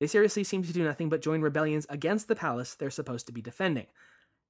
They 0.00 0.06
seriously 0.06 0.44
seem 0.44 0.62
to 0.64 0.72
do 0.72 0.84
nothing 0.84 1.08
but 1.08 1.22
join 1.22 1.42
rebellions 1.42 1.86
against 1.88 2.28
the 2.28 2.36
palace 2.36 2.74
they're 2.74 2.90
supposed 2.90 3.26
to 3.26 3.32
be 3.32 3.42
defending. 3.42 3.86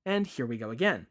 And 0.04 0.26
here 0.26 0.46
we 0.46 0.56
go 0.56 0.70
again. 0.70 1.06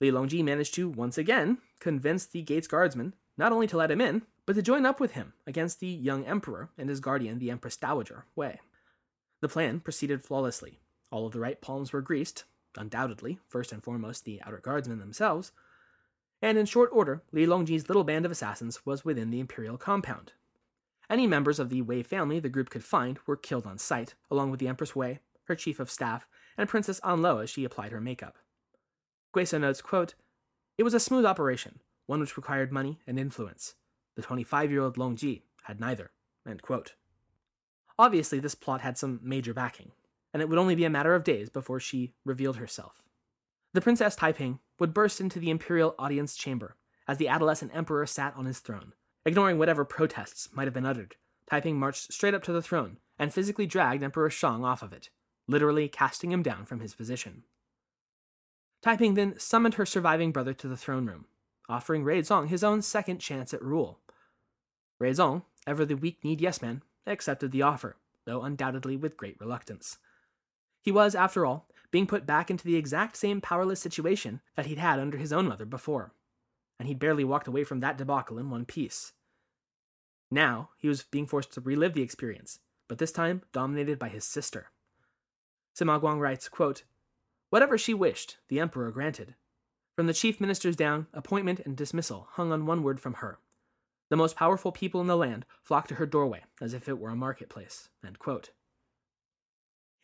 Li 0.00 0.10
Longji 0.10 0.44
managed 0.44 0.74
to, 0.74 0.88
once 0.88 1.16
again, 1.16 1.58
convince 1.80 2.26
the 2.26 2.42
gate's 2.42 2.68
guardsmen 2.68 3.14
not 3.38 3.52
only 3.52 3.66
to 3.66 3.76
let 3.76 3.90
him 3.90 4.00
in, 4.00 4.22
but 4.46 4.54
to 4.54 4.62
join 4.62 4.86
up 4.86 5.00
with 5.00 5.12
him 5.12 5.32
against 5.46 5.80
the 5.80 5.86
young 5.86 6.24
emperor 6.24 6.70
and 6.78 6.88
his 6.88 7.00
guardian, 7.00 7.38
the 7.38 7.50
Empress 7.50 7.76
Dowager, 7.76 8.24
Wei. 8.34 8.60
The 9.42 9.48
plan 9.48 9.80
proceeded 9.80 10.24
flawlessly. 10.24 10.80
All 11.10 11.26
of 11.26 11.32
the 11.32 11.40
right 11.40 11.60
palms 11.60 11.92
were 11.92 12.00
greased, 12.00 12.44
undoubtedly, 12.76 13.38
first 13.48 13.72
and 13.72 13.82
foremost 13.82 14.24
the 14.24 14.40
outer 14.42 14.58
guardsmen 14.58 14.98
themselves, 14.98 15.52
And 16.42 16.58
in 16.58 16.66
short 16.66 16.90
order, 16.92 17.22
Li 17.32 17.46
Longji's 17.46 17.88
little 17.88 18.04
band 18.04 18.26
of 18.26 18.32
assassins 18.32 18.84
was 18.84 19.04
within 19.04 19.30
the 19.30 19.40
imperial 19.40 19.78
compound. 19.78 20.32
Any 21.08 21.26
members 21.26 21.58
of 21.58 21.70
the 21.70 21.82
Wei 21.82 22.02
family 22.02 22.40
the 22.40 22.48
group 22.48 22.70
could 22.70 22.84
find 22.84 23.18
were 23.26 23.36
killed 23.36 23.66
on 23.66 23.78
sight, 23.78 24.14
along 24.30 24.50
with 24.50 24.60
the 24.60 24.68
Empress 24.68 24.94
Wei, 24.94 25.20
her 25.44 25.54
chief 25.54 25.80
of 25.80 25.90
staff, 25.90 26.26
and 26.58 26.68
Princess 26.68 27.00
Anlou 27.00 27.42
as 27.42 27.50
she 27.50 27.64
applied 27.64 27.92
her 27.92 28.00
makeup. 28.00 28.36
Guisso 29.34 29.60
notes, 29.60 29.80
quote, 29.80 30.14
It 30.76 30.82
was 30.82 30.94
a 30.94 31.00
smooth 31.00 31.24
operation, 31.24 31.80
one 32.06 32.20
which 32.20 32.36
required 32.36 32.72
money 32.72 33.00
and 33.06 33.18
influence. 33.18 33.74
The 34.16 34.22
25 34.22 34.70
year 34.70 34.82
old 34.82 34.96
Longji 34.96 35.42
had 35.64 35.80
neither. 35.80 36.10
end 36.46 36.62
quote. 36.62 36.94
Obviously, 37.98 38.40
this 38.40 38.54
plot 38.54 38.80
had 38.80 38.98
some 38.98 39.20
major 39.22 39.54
backing, 39.54 39.92
and 40.32 40.42
it 40.42 40.48
would 40.48 40.58
only 40.58 40.74
be 40.74 40.84
a 40.84 40.90
matter 40.90 41.14
of 41.14 41.24
days 41.24 41.48
before 41.48 41.80
she 41.80 42.12
revealed 42.24 42.56
herself. 42.56 43.02
The 43.72 43.80
Princess 43.80 44.16
Taiping 44.16 44.58
would 44.78 44.94
burst 44.94 45.20
into 45.20 45.38
the 45.38 45.50
imperial 45.50 45.94
audience 45.98 46.36
chamber 46.36 46.76
as 47.08 47.18
the 47.18 47.28
adolescent 47.28 47.74
emperor 47.74 48.06
sat 48.06 48.34
on 48.36 48.46
his 48.46 48.58
throne. 48.58 48.92
Ignoring 49.24 49.58
whatever 49.58 49.84
protests 49.84 50.48
might 50.52 50.66
have 50.66 50.74
been 50.74 50.86
uttered, 50.86 51.16
Taiping 51.50 51.78
marched 51.78 52.12
straight 52.12 52.34
up 52.34 52.42
to 52.44 52.52
the 52.52 52.62
throne 52.62 52.98
and 53.18 53.32
physically 53.32 53.66
dragged 53.66 54.02
Emperor 54.02 54.30
Shang 54.30 54.64
off 54.64 54.82
of 54.82 54.92
it, 54.92 55.10
literally 55.46 55.88
casting 55.88 56.32
him 56.32 56.42
down 56.42 56.64
from 56.66 56.80
his 56.80 56.94
position. 56.94 57.44
Taiping 58.82 59.14
then 59.14 59.38
summoned 59.38 59.74
her 59.74 59.86
surviving 59.86 60.32
brother 60.32 60.52
to 60.54 60.68
the 60.68 60.76
throne 60.76 61.06
room, 61.06 61.26
offering 61.68 62.04
Ruizong 62.04 62.48
his 62.48 62.62
own 62.64 62.82
second 62.82 63.18
chance 63.18 63.54
at 63.54 63.62
rule. 63.62 64.00
Ruizong, 65.00 65.42
ever 65.66 65.84
the 65.84 65.94
weak 65.94 66.22
kneed 66.22 66.40
yes 66.40 66.60
man, 66.60 66.82
accepted 67.06 67.52
the 67.52 67.62
offer, 67.62 67.96
though 68.24 68.42
undoubtedly 68.42 68.96
with 68.96 69.16
great 69.16 69.40
reluctance. 69.40 69.98
He 70.82 70.92
was, 70.92 71.14
after 71.14 71.46
all, 71.46 71.68
being 71.90 72.06
put 72.06 72.26
back 72.26 72.50
into 72.50 72.64
the 72.64 72.76
exact 72.76 73.16
same 73.16 73.40
powerless 73.40 73.80
situation 73.80 74.40
that 74.56 74.66
he'd 74.66 74.78
had 74.78 74.98
under 74.98 75.18
his 75.18 75.32
own 75.32 75.48
mother 75.48 75.64
before, 75.64 76.12
and 76.78 76.88
he'd 76.88 76.98
barely 76.98 77.24
walked 77.24 77.48
away 77.48 77.64
from 77.64 77.80
that 77.80 77.98
debacle 77.98 78.38
in 78.38 78.50
one 78.50 78.64
piece. 78.64 79.12
Now 80.30 80.70
he 80.76 80.88
was 80.88 81.04
being 81.04 81.26
forced 81.26 81.52
to 81.52 81.60
relive 81.60 81.94
the 81.94 82.02
experience, 82.02 82.58
but 82.88 82.98
this 82.98 83.12
time 83.12 83.42
dominated 83.52 83.98
by 83.98 84.08
his 84.08 84.24
sister. 84.24 84.70
Sima 85.78 86.00
Guang 86.00 86.20
writes, 86.20 86.48
quote, 86.48 86.84
Whatever 87.50 87.78
she 87.78 87.94
wished, 87.94 88.38
the 88.48 88.58
emperor 88.58 88.90
granted. 88.90 89.34
From 89.94 90.06
the 90.06 90.14
chief 90.14 90.40
ministers 90.40 90.76
down, 90.76 91.06
appointment 91.14 91.60
and 91.60 91.76
dismissal 91.76 92.28
hung 92.32 92.52
on 92.52 92.66
one 92.66 92.82
word 92.82 93.00
from 93.00 93.14
her. 93.14 93.38
The 94.08 94.16
most 94.16 94.36
powerful 94.36 94.72
people 94.72 95.00
in 95.00 95.06
the 95.06 95.16
land 95.16 95.46
flocked 95.62 95.88
to 95.88 95.96
her 95.96 96.06
doorway 96.06 96.44
as 96.60 96.74
if 96.74 96.88
it 96.88 96.98
were 96.98 97.10
a 97.10 97.16
marketplace. 97.16 97.88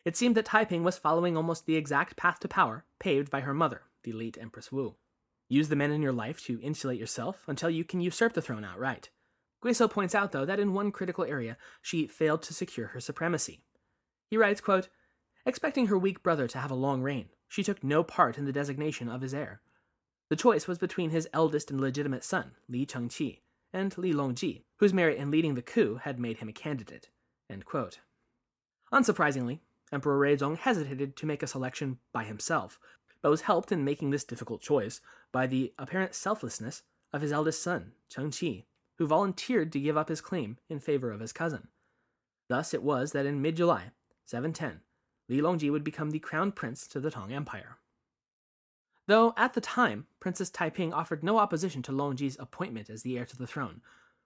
It 0.05 0.17
seemed 0.17 0.35
that 0.35 0.45
Taiping 0.45 0.83
was 0.83 0.97
following 0.97 1.37
almost 1.37 1.65
the 1.65 1.77
exact 1.77 2.17
path 2.17 2.39
to 2.41 2.47
power 2.47 2.85
paved 2.99 3.31
by 3.31 3.41
her 3.41 3.53
mother, 3.53 3.83
the 4.03 4.11
late 4.11 4.37
Empress 4.39 4.71
Wu. 4.71 4.95
Use 5.47 5.69
the 5.69 5.75
men 5.75 5.91
in 5.91 6.01
your 6.01 6.11
life 6.11 6.43
to 6.45 6.61
insulate 6.61 6.99
yourself 6.99 7.43
until 7.47 7.69
you 7.69 7.83
can 7.83 8.01
usurp 8.01 8.33
the 8.33 8.41
throne 8.41 8.65
outright. 8.65 9.09
Guisso 9.63 9.89
points 9.89 10.13
out, 10.13 10.33
though, 10.33 10.45
that 10.45 10.59
in 10.59 10.73
one 10.73 10.91
critical 10.91 11.23
area 11.23 11.57
she 11.81 12.07
failed 12.07 12.41
to 12.43 12.53
secure 12.53 12.87
her 12.87 12.99
supremacy. 12.99 13.61
He 14.29 14.35
writes, 14.35 14.59
quote, 14.59 14.89
Expecting 15.45 15.87
her 15.87 15.97
weak 15.97 16.21
brother 16.23 16.47
to 16.47 16.57
have 16.57 16.71
a 16.71 16.75
long 16.75 17.01
reign, 17.01 17.29
she 17.47 17.63
took 17.63 17.83
no 17.83 18.03
part 18.03 18.37
in 18.37 18.45
the 18.45 18.51
designation 18.51 19.07
of 19.07 19.21
his 19.21 19.33
heir. 19.33 19.61
The 20.29 20.35
choice 20.35 20.67
was 20.67 20.79
between 20.79 21.11
his 21.11 21.29
eldest 21.33 21.69
and 21.69 21.79
legitimate 21.79 22.23
son, 22.23 22.53
Li 22.67 22.85
Chengqi, 22.85 23.41
and 23.71 23.97
Li 23.97 24.13
Longji, 24.13 24.63
whose 24.77 24.93
merit 24.93 25.17
in 25.17 25.31
leading 25.31 25.55
the 25.55 25.61
coup 25.61 25.99
had 26.01 26.19
made 26.19 26.37
him 26.37 26.49
a 26.49 26.53
candidate. 26.53 27.09
Unsurprisingly, 28.91 29.59
Emperor 29.93 30.17
Ruizong 30.17 30.57
hesitated 30.57 31.15
to 31.15 31.25
make 31.27 31.43
a 31.43 31.47
selection 31.47 31.99
by 32.11 32.23
himself, 32.23 32.79
but 33.21 33.29
was 33.29 33.41
helped 33.41 33.71
in 33.71 33.85
making 33.85 34.09
this 34.09 34.23
difficult 34.23 34.61
choice 34.61 34.99
by 35.31 35.45
the 35.45 35.71
apparent 35.77 36.15
selflessness 36.15 36.81
of 37.13 37.21
his 37.21 37.31
eldest 37.31 37.61
son, 37.61 37.91
Chengqi, 38.09 38.65
who 38.97 39.05
volunteered 39.05 39.71
to 39.71 39.79
give 39.79 39.95
up 39.95 40.09
his 40.09 40.19
claim 40.19 40.57
in 40.67 40.79
favor 40.79 41.11
of 41.11 41.19
his 41.19 41.31
cousin. 41.31 41.67
Thus 42.49 42.73
it 42.73 42.81
was 42.81 43.11
that 43.11 43.27
in 43.27 43.41
mid 43.41 43.55
July, 43.55 43.91
710, 44.25 44.81
Li 45.29 45.41
Longji 45.41 45.71
would 45.71 45.83
become 45.83 46.11
the 46.11 46.19
crown 46.19 46.51
prince 46.51 46.87
to 46.87 46.99
the 46.99 47.11
Tang 47.11 47.31
Empire. 47.31 47.77
Though 49.05 49.33
at 49.37 49.53
the 49.53 49.61
time, 49.61 50.07
Princess 50.19 50.49
Taiping 50.49 50.93
offered 50.93 51.23
no 51.23 51.37
opposition 51.37 51.81
to 51.83 51.91
Longji's 51.91 52.37
appointment 52.39 52.89
as 52.89 53.03
the 53.03 53.17
heir 53.17 53.25
to 53.25 53.37
the 53.37 53.47
throne. 53.47 53.81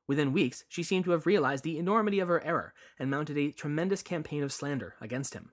Within 0.07 0.31
weeks, 0.31 0.63
she 0.69 0.83
seemed 0.83 1.05
to 1.05 1.11
have 1.11 1.25
realized 1.25 1.63
the 1.63 1.77
enormity 1.77 2.19
of 2.19 2.29
her 2.29 2.43
error 2.43 2.73
and 2.97 3.11
mounted 3.11 3.37
a 3.37 3.51
tremendous 3.51 4.01
campaign 4.01 4.43
of 4.43 4.53
slander 4.53 4.95
against 5.01 5.33
him. 5.33 5.51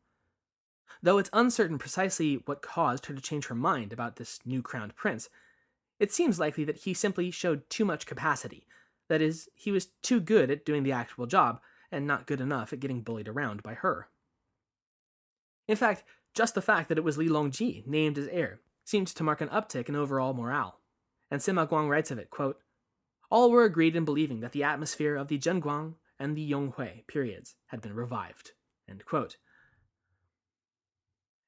Though 1.03 1.19
it's 1.19 1.31
uncertain 1.33 1.79
precisely 1.79 2.43
what 2.47 2.63
caused 2.63 3.07
her 3.07 3.15
to 3.15 3.21
change 3.21 3.47
her 3.47 3.55
mind 3.55 3.93
about 3.93 4.17
this 4.17 4.41
new 4.45 4.63
crowned 4.63 4.97
prince, 4.97 5.29
it 5.99 6.13
seems 6.13 6.39
likely 6.41 6.65
that 6.65 6.79
he 6.79 6.95
simply 6.95 7.31
showed 7.31 7.69
too 7.69 7.85
much 7.85 8.07
capacity. 8.07 8.67
That 9.09 9.21
is, 9.21 9.49
he 9.55 9.71
was 9.71 9.87
too 10.03 10.21
good 10.21 10.51
at 10.51 10.65
doing 10.65 10.83
the 10.83 10.93
actual 10.93 11.27
job, 11.27 11.61
and 11.93 12.07
not 12.07 12.27
good 12.27 12.41
enough 12.41 12.73
at 12.73 12.81
getting 12.81 13.03
bullied 13.03 13.29
around 13.29 13.63
by 13.63 13.75
her. 13.75 14.09
In 15.69 15.77
fact, 15.77 16.05
just 16.35 16.55
the 16.55 16.63
fact 16.63 16.89
that 16.89 16.99
it 16.99 17.05
was 17.05 17.17
Li 17.17 17.29
Longji 17.29 17.87
named 17.87 18.19
as 18.19 18.29
heir 18.29 18.61
seemed 18.85 19.07
to 19.09 19.23
mark 19.23 19.41
an 19.41 19.49
uptick 19.49 19.89
in 19.89 19.97
overall 19.97 20.35
morale. 20.35 20.81
And 21.31 21.41
Sima 21.41 21.69
Guang 21.69 21.89
writes 21.89 22.11
of 22.11 22.19
it, 22.19 22.31
quote, 22.31 22.59
All 23.31 23.51
were 23.51 23.65
agreed 23.65 23.97
in 23.97 24.05
believing 24.05 24.41
that 24.41 24.53
the 24.53 24.65
atmosphere 24.65 25.17
of 25.17 25.29
the 25.29 25.39
Zhenguan 25.39 25.95
and 26.19 26.37
the 26.37 26.51
Yonghui 26.51 27.07
periods 27.07 27.57
had 27.67 27.81
been 27.81 27.95
revived. 27.95 28.53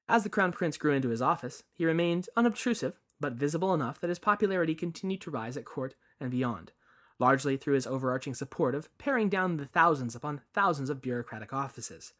As 0.09 0.23
the 0.23 0.29
crown 0.29 0.53
prince 0.53 0.77
grew 0.77 0.93
into 0.93 1.09
his 1.09 1.21
office, 1.21 1.63
he 1.73 1.85
remained 1.85 2.29
unobtrusive, 2.37 2.99
but 3.19 3.33
visible 3.33 3.73
enough 3.73 3.99
that 3.99 4.09
his 4.09 4.19
popularity 4.19 4.73
continued 4.73 5.21
to 5.21 5.31
rise 5.31 5.57
at 5.57 5.65
court 5.65 5.95
and 6.19 6.31
beyond, 6.31 6.71
largely 7.19 7.57
through 7.57 7.73
his 7.73 7.87
overarching 7.87 8.33
support 8.33 8.73
of 8.73 8.95
paring 8.97 9.27
down 9.27 9.57
the 9.57 9.65
thousands 9.65 10.15
upon 10.15 10.41
thousands 10.53 10.89
of 10.89 11.01
bureaucratic 11.01 11.51
offices. 11.51 12.13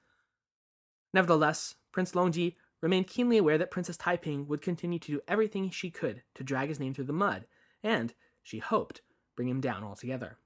Nevertheless, 1.14 1.76
Prince 1.94 2.12
Longji 2.12 2.56
remained 2.82 3.08
keenly 3.08 3.38
aware 3.38 3.58
that 3.58 3.72
Princess 3.72 3.98
Taiping 3.98 4.48
would 4.48 4.62
continue 4.62 5.00
to 5.00 5.12
do 5.14 5.22
everything 5.28 5.70
she 5.70 5.90
could 5.90 6.24
to 6.36 6.44
drag 6.44 6.70
his 6.70 6.80
name 6.80 6.94
through 6.94 7.06
the 7.06 7.14
mud, 7.14 7.46
and, 7.82 8.14
she 8.44 8.60
hoped, 8.60 9.02
bring 9.36 9.48
him 9.48 9.62
down 9.62 9.84
altogether. 9.84 10.38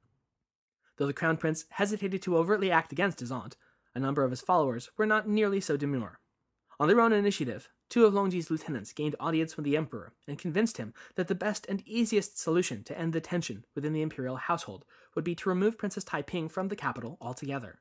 Though 0.98 1.08
the 1.08 1.14
Crown 1.14 1.38
Prince 1.38 1.66
hesitated 1.72 2.22
to 2.22 2.38
overtly 2.38 2.70
act 2.70 2.92
against 2.92 3.20
his 3.20 3.32
aunt, 3.32 3.58
a 3.96 4.00
number 4.00 4.24
of 4.24 4.30
his 4.30 4.42
followers 4.42 4.92
were 4.96 5.08
not 5.08 5.28
nearly 5.28 5.60
so 5.60 5.76
demure. 5.76 6.21
On 6.80 6.88
their 6.88 7.02
own 7.02 7.14
initiative, 7.14 7.70
two 7.90 8.06
of 8.06 8.14
Longji's 8.14 8.50
lieutenants 8.50 8.94
gained 8.94 9.16
audience 9.20 9.56
with 9.56 9.66
the 9.66 9.78
emperor 9.78 10.14
and 10.28 10.40
convinced 10.40 10.78
him 10.78 10.94
that 11.16 11.28
the 11.28 11.36
best 11.36 11.66
and 11.68 11.84
easiest 11.86 12.40
solution 12.40 12.84
to 12.86 12.98
end 12.98 13.14
the 13.14 13.22
tension 13.22 13.66
within 13.76 13.94
the 13.94 14.02
imperial 14.02 14.38
household 14.38 14.86
would 15.14 15.24
be 15.24 15.36
to 15.36 15.50
remove 15.50 15.78
Princess 15.78 16.04
Taiping 16.04 16.50
from 16.50 16.70
the 16.70 16.76
capital 16.76 17.18
altogether. 17.22 17.80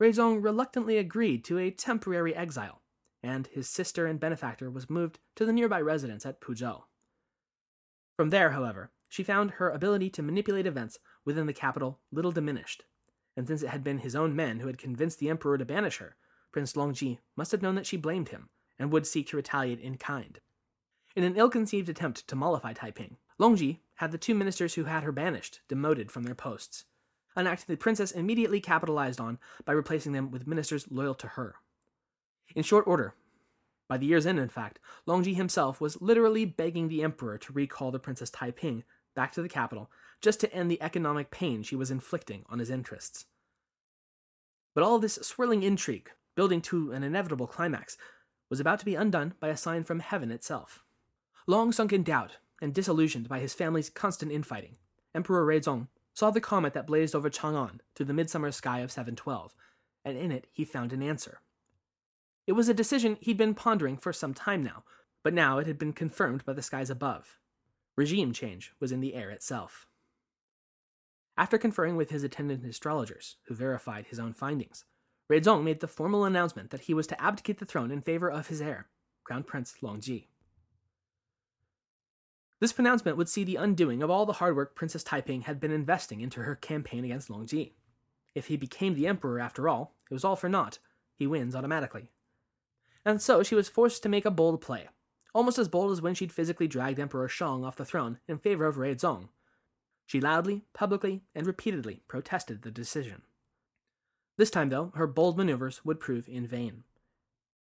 Ruizong 0.00 0.42
reluctantly 0.42 0.98
agreed 0.98 1.44
to 1.46 1.58
a 1.58 1.70
temporary 1.70 2.34
exile, 2.34 2.82
and 3.22 3.46
his 3.48 3.68
sister 3.68 4.06
and 4.06 4.20
benefactor 4.20 4.70
was 4.70 4.90
moved 4.90 5.18
to 5.34 5.46
the 5.46 5.52
nearby 5.52 5.80
residence 5.80 6.26
at 6.26 6.40
Puzhou. 6.40 6.82
From 8.16 8.30
there, 8.30 8.50
however, 8.50 8.92
she 9.08 9.22
found 9.22 9.52
her 9.52 9.70
ability 9.70 10.10
to 10.10 10.22
manipulate 10.22 10.66
events 10.66 10.98
within 11.24 11.46
the 11.46 11.52
capital 11.52 12.00
little 12.12 12.32
diminished, 12.32 12.84
and 13.36 13.48
since 13.48 13.62
it 13.62 13.70
had 13.70 13.82
been 13.82 13.98
his 13.98 14.14
own 14.14 14.36
men 14.36 14.60
who 14.60 14.66
had 14.66 14.78
convinced 14.78 15.18
the 15.18 15.30
emperor 15.30 15.56
to 15.56 15.64
banish 15.64 15.98
her, 15.98 16.16
Prince 16.56 16.72
Longji 16.72 17.18
must 17.36 17.52
have 17.52 17.60
known 17.60 17.74
that 17.74 17.84
she 17.84 17.98
blamed 17.98 18.30
him 18.30 18.48
and 18.78 18.90
would 18.90 19.06
seek 19.06 19.28
to 19.28 19.36
retaliate 19.36 19.78
in 19.78 19.98
kind. 19.98 20.40
In 21.14 21.22
an 21.22 21.36
ill 21.36 21.50
conceived 21.50 21.90
attempt 21.90 22.26
to 22.26 22.34
mollify 22.34 22.72
Taiping, 22.72 23.18
Longji 23.38 23.80
had 23.96 24.10
the 24.10 24.16
two 24.16 24.34
ministers 24.34 24.72
who 24.72 24.84
had 24.84 25.02
her 25.02 25.12
banished 25.12 25.60
demoted 25.68 26.10
from 26.10 26.22
their 26.22 26.34
posts, 26.34 26.86
an 27.36 27.46
act 27.46 27.66
the 27.66 27.76
princess 27.76 28.10
immediately 28.10 28.58
capitalized 28.58 29.20
on 29.20 29.38
by 29.66 29.74
replacing 29.74 30.12
them 30.12 30.30
with 30.30 30.46
ministers 30.46 30.90
loyal 30.90 31.14
to 31.16 31.26
her. 31.26 31.56
In 32.54 32.62
short 32.62 32.86
order, 32.86 33.12
by 33.86 33.98
the 33.98 34.06
year's 34.06 34.24
end, 34.24 34.38
in 34.38 34.48
fact, 34.48 34.78
Longji 35.06 35.34
himself 35.34 35.78
was 35.78 36.00
literally 36.00 36.46
begging 36.46 36.88
the 36.88 37.02
emperor 37.02 37.36
to 37.36 37.52
recall 37.52 37.90
the 37.90 37.98
Princess 37.98 38.30
Taiping 38.30 38.82
back 39.14 39.30
to 39.32 39.42
the 39.42 39.50
capital 39.50 39.90
just 40.22 40.40
to 40.40 40.50
end 40.54 40.70
the 40.70 40.80
economic 40.80 41.30
pain 41.30 41.62
she 41.62 41.76
was 41.76 41.90
inflicting 41.90 42.46
on 42.48 42.60
his 42.60 42.70
interests. 42.70 43.26
But 44.74 44.84
all 44.84 44.98
this 44.98 45.16
swirling 45.16 45.62
intrigue 45.62 46.12
building 46.36 46.60
to 46.60 46.92
an 46.92 47.02
inevitable 47.02 47.48
climax, 47.48 47.96
was 48.48 48.60
about 48.60 48.78
to 48.78 48.84
be 48.84 48.94
undone 48.94 49.34
by 49.40 49.48
a 49.48 49.56
sign 49.56 49.82
from 49.82 49.98
heaven 49.98 50.30
itself. 50.30 50.84
Long 51.48 51.72
sunk 51.72 51.92
in 51.92 52.04
doubt 52.04 52.36
and 52.62 52.72
disillusioned 52.72 53.28
by 53.28 53.40
his 53.40 53.54
family's 53.54 53.90
constant 53.90 54.30
infighting, 54.30 54.76
Emperor 55.14 55.44
Ruizong 55.44 55.88
saw 56.14 56.30
the 56.30 56.40
comet 56.40 56.74
that 56.74 56.86
blazed 56.86 57.14
over 57.14 57.28
Chang'an 57.28 57.80
through 57.94 58.06
the 58.06 58.14
midsummer 58.14 58.52
sky 58.52 58.80
of 58.80 58.92
712, 58.92 59.54
and 60.04 60.16
in 60.16 60.30
it 60.30 60.46
he 60.52 60.64
found 60.64 60.92
an 60.92 61.02
answer. 61.02 61.40
It 62.46 62.52
was 62.52 62.68
a 62.68 62.74
decision 62.74 63.18
he'd 63.20 63.36
been 63.36 63.54
pondering 63.54 63.96
for 63.96 64.12
some 64.12 64.32
time 64.32 64.62
now, 64.62 64.84
but 65.24 65.34
now 65.34 65.58
it 65.58 65.66
had 65.66 65.78
been 65.78 65.92
confirmed 65.92 66.44
by 66.44 66.52
the 66.52 66.62
skies 66.62 66.90
above. 66.90 67.38
Regime 67.96 68.32
change 68.32 68.72
was 68.78 68.92
in 68.92 69.00
the 69.00 69.14
air 69.14 69.30
itself. 69.30 69.86
After 71.36 71.58
conferring 71.58 71.96
with 71.96 72.10
his 72.10 72.22
attendant 72.22 72.64
astrologers, 72.64 73.36
who 73.46 73.54
verified 73.54 74.06
his 74.06 74.18
own 74.18 74.32
findings, 74.32 74.84
Ruizong 75.30 75.64
made 75.64 75.80
the 75.80 75.88
formal 75.88 76.24
announcement 76.24 76.70
that 76.70 76.82
he 76.82 76.94
was 76.94 77.06
to 77.08 77.20
abdicate 77.20 77.58
the 77.58 77.64
throne 77.64 77.90
in 77.90 78.00
favor 78.00 78.30
of 78.30 78.48
his 78.48 78.60
heir, 78.60 78.86
Crown 79.24 79.42
Prince 79.42 79.74
Longji. 79.82 80.26
This 82.60 82.72
pronouncement 82.72 83.16
would 83.16 83.28
see 83.28 83.44
the 83.44 83.56
undoing 83.56 84.02
of 84.02 84.10
all 84.10 84.24
the 84.24 84.34
hard 84.34 84.56
work 84.56 84.74
Princess 84.74 85.02
Taiping 85.02 85.42
had 85.42 85.60
been 85.60 85.72
investing 85.72 86.20
into 86.20 86.42
her 86.42 86.54
campaign 86.54 87.04
against 87.04 87.28
Longji. 87.28 87.72
If 88.34 88.46
he 88.46 88.56
became 88.56 88.94
the 88.94 89.06
emperor 89.06 89.40
after 89.40 89.68
all, 89.68 89.96
it 90.10 90.14
was 90.14 90.24
all 90.24 90.36
for 90.36 90.48
naught. 90.48 90.78
He 91.16 91.26
wins 91.26 91.54
automatically. 91.54 92.08
And 93.04 93.20
so 93.20 93.42
she 93.42 93.54
was 93.54 93.68
forced 93.68 94.02
to 94.02 94.08
make 94.08 94.24
a 94.24 94.30
bold 94.30 94.60
play, 94.60 94.88
almost 95.34 95.58
as 95.58 95.68
bold 95.68 95.92
as 95.92 96.00
when 96.00 96.14
she'd 96.14 96.32
physically 96.32 96.66
dragged 96.66 96.98
Emperor 96.98 97.28
Shang 97.28 97.64
off 97.64 97.76
the 97.76 97.84
throne 97.84 98.18
in 98.26 98.38
favor 98.38 98.64
of 98.64 98.76
Ruizong. 98.76 99.28
She 100.06 100.20
loudly, 100.20 100.64
publicly, 100.72 101.24
and 101.34 101.46
repeatedly 101.46 102.02
protested 102.08 102.62
the 102.62 102.70
decision. 102.70 103.22
This 104.36 104.50
time, 104.50 104.68
though, 104.68 104.92
her 104.94 105.06
bold 105.06 105.38
maneuvers 105.38 105.84
would 105.84 106.00
prove 106.00 106.28
in 106.28 106.46
vain. 106.46 106.84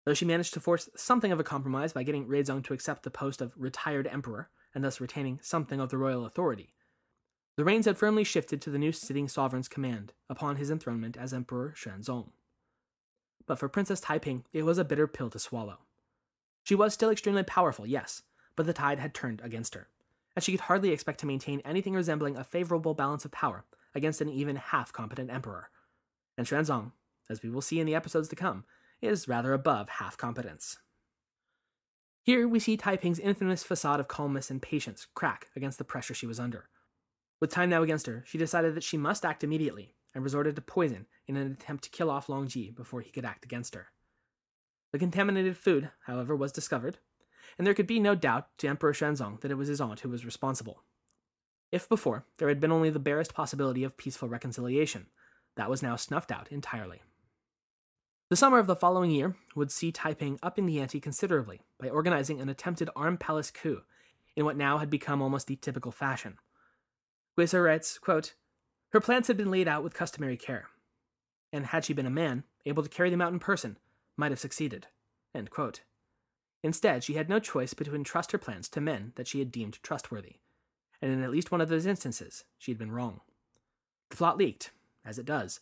Though 0.04 0.14
she 0.14 0.24
managed 0.24 0.54
to 0.54 0.60
force 0.60 0.88
something 0.96 1.32
of 1.32 1.40
a 1.40 1.44
compromise 1.44 1.92
by 1.92 2.02
getting 2.02 2.26
Ruizong 2.26 2.64
to 2.64 2.72
accept 2.72 3.02
the 3.02 3.10
post 3.10 3.42
of 3.42 3.52
retired 3.56 4.06
emperor, 4.06 4.48
and 4.74 4.84
thus 4.84 5.00
retaining 5.00 5.40
something 5.42 5.80
of 5.80 5.90
the 5.90 5.98
royal 5.98 6.24
authority. 6.26 6.74
The 7.56 7.64
reins 7.64 7.86
had 7.86 7.96
firmly 7.96 8.24
shifted 8.24 8.60
to 8.62 8.70
the 8.70 8.78
new 8.78 8.92
sitting 8.92 9.28
sovereign's 9.28 9.68
command 9.68 10.12
upon 10.28 10.56
his 10.56 10.70
enthronement 10.70 11.16
as 11.16 11.32
Emperor 11.32 11.74
Xuanzong. 11.74 12.28
But 13.46 13.58
for 13.58 13.68
Princess 13.68 14.00
Taiping, 14.00 14.44
it 14.52 14.64
was 14.64 14.76
a 14.76 14.84
bitter 14.84 15.06
pill 15.06 15.30
to 15.30 15.38
swallow. 15.38 15.78
She 16.62 16.74
was 16.74 16.92
still 16.92 17.10
extremely 17.10 17.42
powerful, 17.42 17.86
yes, 17.86 18.22
but 18.56 18.66
the 18.66 18.72
tide 18.72 18.98
had 18.98 19.14
turned 19.14 19.40
against 19.42 19.74
her, 19.74 19.88
and 20.34 20.44
she 20.44 20.52
could 20.52 20.62
hardly 20.62 20.90
expect 20.90 21.20
to 21.20 21.26
maintain 21.26 21.60
anything 21.64 21.94
resembling 21.94 22.36
a 22.36 22.44
favorable 22.44 22.92
balance 22.92 23.24
of 23.24 23.30
power 23.30 23.64
against 23.94 24.20
an 24.20 24.28
even 24.28 24.56
half 24.56 24.92
competent 24.92 25.30
emperor. 25.30 25.70
And 26.36 26.46
Xuanzong, 26.46 26.92
as 27.30 27.42
we 27.42 27.50
will 27.50 27.62
see 27.62 27.80
in 27.80 27.86
the 27.86 27.94
episodes 27.94 28.28
to 28.28 28.36
come, 28.36 28.64
is 29.00 29.28
rather 29.28 29.52
above 29.52 29.88
half 29.88 30.16
competence. 30.16 30.78
Here 32.22 32.48
we 32.48 32.58
see 32.58 32.76
Taiping's 32.76 33.18
infamous 33.18 33.62
facade 33.62 34.00
of 34.00 34.08
calmness 34.08 34.50
and 34.50 34.60
patience 34.60 35.06
crack 35.14 35.46
against 35.54 35.78
the 35.78 35.84
pressure 35.84 36.14
she 36.14 36.26
was 36.26 36.40
under. 36.40 36.68
With 37.38 37.50
time 37.50 37.70
now 37.70 37.82
against 37.82 38.06
her, 38.06 38.24
she 38.26 38.38
decided 38.38 38.74
that 38.74 38.84
she 38.84 38.96
must 38.96 39.24
act 39.24 39.44
immediately 39.44 39.94
and 40.14 40.24
resorted 40.24 40.56
to 40.56 40.62
poison 40.62 41.06
in 41.26 41.36
an 41.36 41.52
attempt 41.52 41.84
to 41.84 41.90
kill 41.90 42.10
off 42.10 42.28
Long 42.28 42.48
Ji 42.48 42.70
before 42.70 43.00
he 43.00 43.10
could 43.10 43.24
act 43.24 43.44
against 43.44 43.74
her. 43.74 43.88
The 44.92 44.98
contaminated 44.98 45.56
food, 45.56 45.90
however, 46.06 46.34
was 46.34 46.52
discovered, 46.52 46.98
and 47.58 47.66
there 47.66 47.74
could 47.74 47.86
be 47.86 48.00
no 48.00 48.14
doubt 48.14 48.48
to 48.58 48.66
Emperor 48.66 48.92
Xuanzong 48.92 49.40
that 49.40 49.50
it 49.50 49.56
was 49.56 49.68
his 49.68 49.80
aunt 49.80 50.00
who 50.00 50.08
was 50.08 50.24
responsible. 50.24 50.82
If 51.70 51.88
before 51.88 52.24
there 52.38 52.48
had 52.48 52.60
been 52.60 52.72
only 52.72 52.90
the 52.90 52.98
barest 52.98 53.34
possibility 53.34 53.84
of 53.84 53.96
peaceful 53.96 54.28
reconciliation, 54.28 55.06
that 55.56 55.70
was 55.70 55.82
now 55.82 55.96
snuffed 55.96 56.30
out 56.30 56.48
entirely. 56.50 57.02
The 58.28 58.36
summer 58.36 58.58
of 58.58 58.66
the 58.66 58.76
following 58.76 59.10
year 59.10 59.36
would 59.54 59.70
see 59.70 59.92
Taiping 59.92 60.38
up 60.42 60.58
in 60.58 60.66
the 60.66 60.80
ante 60.80 61.00
considerably 61.00 61.60
by 61.78 61.88
organizing 61.88 62.40
an 62.40 62.48
attempted 62.48 62.90
armed 62.96 63.20
palace 63.20 63.50
coup 63.50 63.82
in 64.34 64.44
what 64.44 64.56
now 64.56 64.78
had 64.78 64.90
become 64.90 65.22
almost 65.22 65.46
the 65.46 65.56
typical 65.56 65.92
fashion. 65.92 66.38
Guisso 67.38 67.64
writes, 67.64 67.98
quote, 67.98 68.34
Her 68.90 69.00
plans 69.00 69.28
had 69.28 69.36
been 69.36 69.50
laid 69.50 69.68
out 69.68 69.84
with 69.84 69.94
customary 69.94 70.36
care, 70.36 70.68
and 71.52 71.66
had 71.66 71.84
she 71.84 71.92
been 71.92 72.06
a 72.06 72.10
man, 72.10 72.44
able 72.64 72.82
to 72.82 72.88
carry 72.88 73.10
them 73.10 73.20
out 73.20 73.32
in 73.32 73.38
person, 73.38 73.78
might 74.16 74.32
have 74.32 74.40
succeeded. 74.40 74.88
Instead, 76.62 77.04
she 77.04 77.14
had 77.14 77.28
no 77.28 77.38
choice 77.38 77.74
but 77.74 77.86
to 77.86 77.94
entrust 77.94 78.32
her 78.32 78.38
plans 78.38 78.68
to 78.70 78.80
men 78.80 79.12
that 79.16 79.28
she 79.28 79.38
had 79.38 79.52
deemed 79.52 79.82
trustworthy, 79.82 80.36
and 81.00 81.12
in 81.12 81.22
at 81.22 81.30
least 81.30 81.52
one 81.52 81.60
of 81.60 81.68
those 81.68 81.86
instances, 81.86 82.44
she 82.58 82.72
had 82.72 82.78
been 82.78 82.90
wrong. 82.90 83.20
The 84.10 84.16
plot 84.16 84.38
leaked, 84.38 84.70
as 85.06 85.18
it 85.18 85.24
does, 85.24 85.60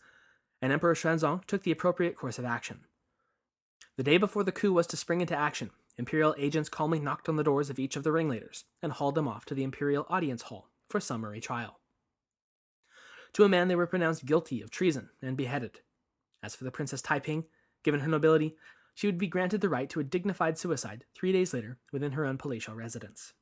and 0.61 0.73
Emperor 0.73 0.95
Xuanzong 0.95 1.45
took 1.45 1.63
the 1.63 1.71
appropriate 1.71 2.17
course 2.17 2.39
of 2.39 2.45
action. 2.45 2.81
The 3.97 4.03
day 4.03 4.17
before 4.17 4.43
the 4.43 4.53
coup 4.53 4.73
was 4.73 4.87
to 4.89 4.97
spring 4.97 5.21
into 5.21 5.37
action, 5.37 5.71
imperial 5.97 6.35
agents 6.39 6.69
calmly 6.69 6.99
knocked 6.99 7.29
on 7.29 7.37
the 7.37 7.45
doors 7.45 7.71
of 7.71 7.79
each 7.79 7.97
of 7.97 8.03
the 8.03 8.13
ringleaders 8.13 8.65
and 8.83 8.91
hauled 8.91 9.15
them 9.15 9.29
off 9.29 9.45
to 9.47 9.55
the 9.55 9.63
imperial 9.63 10.07
audience 10.09 10.43
hall 10.43 10.71
for 10.89 11.01
summary 11.01 11.41
trial. 11.41 11.81
To 13.35 13.45
a 13.45 13.49
man, 13.49 13.69
they 13.69 13.77
were 13.77 13.87
pronounced 13.87 14.27
guilty 14.27 14.63
of 14.63 14.71
treason 14.71 15.11
and 15.21 15.37
beheaded. 15.37 15.81
As 16.43 16.55
for 16.55 16.65
the 16.65 16.71
Princess 16.71 17.03
Taiping, 17.03 17.45
given 17.83 18.01
her 18.01 18.09
nobility, 18.09 18.57
she 18.95 19.09
would 19.09 19.19
be 19.19 19.27
granted 19.27 19.61
the 19.61 19.69
right 19.69 19.91
to 19.91 20.01
a 20.01 20.05
dignified 20.05 20.57
suicide 20.57 21.05
three 21.15 21.33
days 21.33 21.53
later 21.53 21.79
within 21.93 22.13
her 22.13 22.25
own 22.25 22.39
palatial 22.39 22.75
residence. 22.75 23.33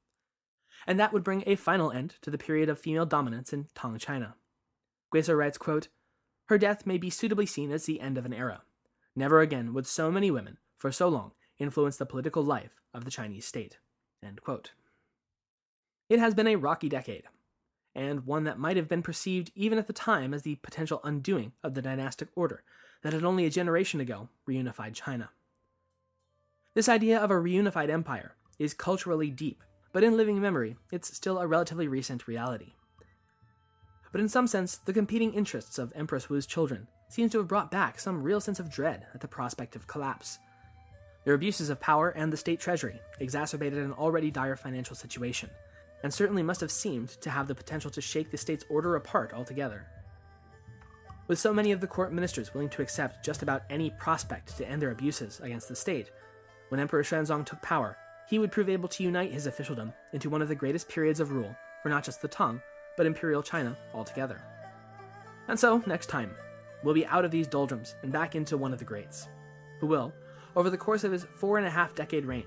And 0.87 0.99
that 0.99 1.12
would 1.12 1.23
bring 1.23 1.45
a 1.47 1.57
final 1.57 1.93
end 1.93 2.17
to 2.23 2.31
the 2.31 2.38
period 2.38 2.69
of 2.69 2.79
female 2.79 3.07
dominance 3.07 3.53
in 3.53 3.69
Tang 3.75 3.99
China. 3.99 4.35
Guisso 5.12 5.37
writes, 5.37 5.59
quote, 5.59 5.88
her 6.46 6.59
death 6.59 6.87
may 6.87 6.98
be 6.98 7.11
suitably 7.11 7.46
seen 7.46 7.70
as 7.70 7.85
the 7.85 8.01
end 8.01 8.18
of 8.18 8.27
an 8.27 8.33
era. 8.33 8.62
Never 9.14 9.40
again 9.40 9.75
would 9.75 9.87
so 9.87 10.11
many 10.11 10.31
women, 10.31 10.59
for 10.77 10.90
so 10.90 11.09
long, 11.09 11.33
influence 11.59 11.96
the 11.96 12.07
political 12.07 12.42
life 12.42 12.81
of 12.92 13.05
the 13.05 13.11
Chinese 13.11 13.46
state. 13.46 13.79
It 16.09 16.18
has 16.18 16.35
been 16.35 16.46
a 16.46 16.57
rocky 16.57 16.88
decade, 16.88 17.25
and 17.94 18.27
one 18.27 18.44
that 18.44 18.59
might 18.59 18.77
have 18.77 18.88
been 18.88 19.03
perceived 19.03 19.51
even 19.55 19.79
at 19.79 19.87
the 19.87 19.92
time 19.92 20.33
as 20.35 20.42
the 20.42 20.57
potential 20.57 21.01
undoing 21.05 21.53
of 21.62 21.75
the 21.75 21.83
dynastic 21.83 22.29
order 22.35 22.62
that 23.03 23.12
had 23.12 23.25
only 23.25 23.44
a 23.44 23.51
generation 23.51 24.01
ago 24.01 24.29
reunified 24.48 24.94
China. 24.94 25.31
This 26.75 26.88
idea 26.88 27.18
of 27.18 27.31
a 27.31 27.35
reunified 27.35 27.90
empire 27.90 28.35
is 28.59 28.75
culturally 28.75 29.31
deep, 29.31 29.62
but 29.92 30.05
in 30.05 30.16
living 30.16 30.40
memory, 30.40 30.77
it's 30.90 31.14
still 31.14 31.38
a 31.38 31.46
relatively 31.46 31.88
recent 31.88 32.27
reality 32.27 32.75
but 34.12 34.20
in 34.20 34.29
some 34.29 34.46
sense, 34.46 34.77
the 34.77 34.92
competing 34.92 35.33
interests 35.33 35.79
of 35.79 35.92
Empress 35.96 36.29
Wu's 36.29 36.46
children 36.46 36.87
seems 37.09 37.33
to 37.33 37.38
have 37.38 37.48
brought 37.48 37.70
back 37.70 37.98
some 37.98 38.22
real 38.22 38.40
sense 38.40 38.61
of 38.61 38.70
dread 38.70 39.07
at 39.14 39.20
the 39.20 39.29
prospect 39.29 39.75
of 39.75 39.87
collapse. 39.87 40.38
Their 41.25 41.35
abuses 41.35 41.70
of 41.70 41.81
power 41.81 42.11
and 42.11 42.33
the 42.33 42.37
state 42.37 42.61
treasury 42.61 43.01
exacerbated 43.20 43.79
an 43.79 43.92
already 43.92 44.31
dire 44.31 44.57
financial 44.57 44.94
situation, 44.94 45.51
and 46.03 46.12
certainly 46.12 46.42
must 46.42 46.61
have 46.61 46.70
seemed 46.70 47.11
to 47.22 47.31
have 47.31 47.48
the 47.48 47.55
potential 47.55 47.90
to 47.92 48.01
shake 48.01 48.31
the 48.31 48.37
state's 48.37 48.64
order 48.68 48.96
apart 48.96 49.33
altogether. 49.33 49.87
With 51.29 51.38
so 51.38 51.55
many 51.55 51.72
of 51.72 51.81
the 51.81 51.87
court 51.87 52.12
ministers 52.12 52.53
willing 52.53 52.68
to 52.70 52.83
accept 52.83 53.25
just 53.25 53.42
about 53.42 53.62
any 53.70 53.90
prospect 53.90 54.57
to 54.59 54.68
end 54.68 54.83
their 54.83 54.90
abuses 54.90 55.40
against 55.40 55.68
the 55.68 55.77
state, 55.77 56.11
when 56.68 56.81
Emperor 56.81 57.03
Xuanzong 57.03 57.46
took 57.46 57.62
power, 57.62 57.96
he 58.29 58.38
would 58.38 58.51
prove 58.51 58.68
able 58.68 58.88
to 58.88 59.05
unite 59.05 59.31
his 59.31 59.46
officialdom 59.46 59.92
into 60.12 60.29
one 60.29 60.42
of 60.42 60.48
the 60.48 60.55
greatest 60.55 60.88
periods 60.88 61.20
of 61.20 61.31
rule 61.31 61.55
for 61.83 61.88
not 61.88 62.05
just 62.05 62.20
the 62.20 62.29
Tang, 62.29 62.61
but 62.96 63.07
Imperial 63.07 63.42
China 63.42 63.76
altogether. 63.94 64.40
And 65.48 65.59
so, 65.59 65.83
next 65.87 66.07
time, 66.07 66.31
we'll 66.83 66.94
be 66.94 67.07
out 67.07 67.24
of 67.24 67.31
these 67.31 67.46
doldrums 67.46 67.94
and 68.02 68.12
back 68.12 68.35
into 68.35 68.57
one 68.57 68.72
of 68.72 68.78
the 68.78 68.85
greats, 68.85 69.28
who 69.81 69.87
will, 69.87 70.12
over 70.57 70.70
the 70.70 70.76
course 70.76 71.05
of 71.05 71.12
his 71.12 71.26
four 71.37 71.59
and 71.59 71.66
a 71.66 71.70
half 71.70 71.94
decade 71.94 72.24
reign, 72.24 72.46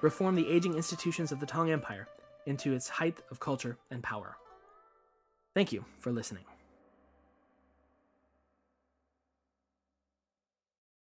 reform 0.00 0.34
the 0.34 0.48
aging 0.48 0.74
institutions 0.74 1.32
of 1.32 1.40
the 1.40 1.46
Tang 1.46 1.70
Empire 1.70 2.08
into 2.46 2.72
its 2.72 2.88
height 2.88 3.18
of 3.30 3.40
culture 3.40 3.76
and 3.90 4.02
power. 4.02 4.36
Thank 5.54 5.72
you 5.72 5.84
for 5.98 6.12
listening. 6.12 6.44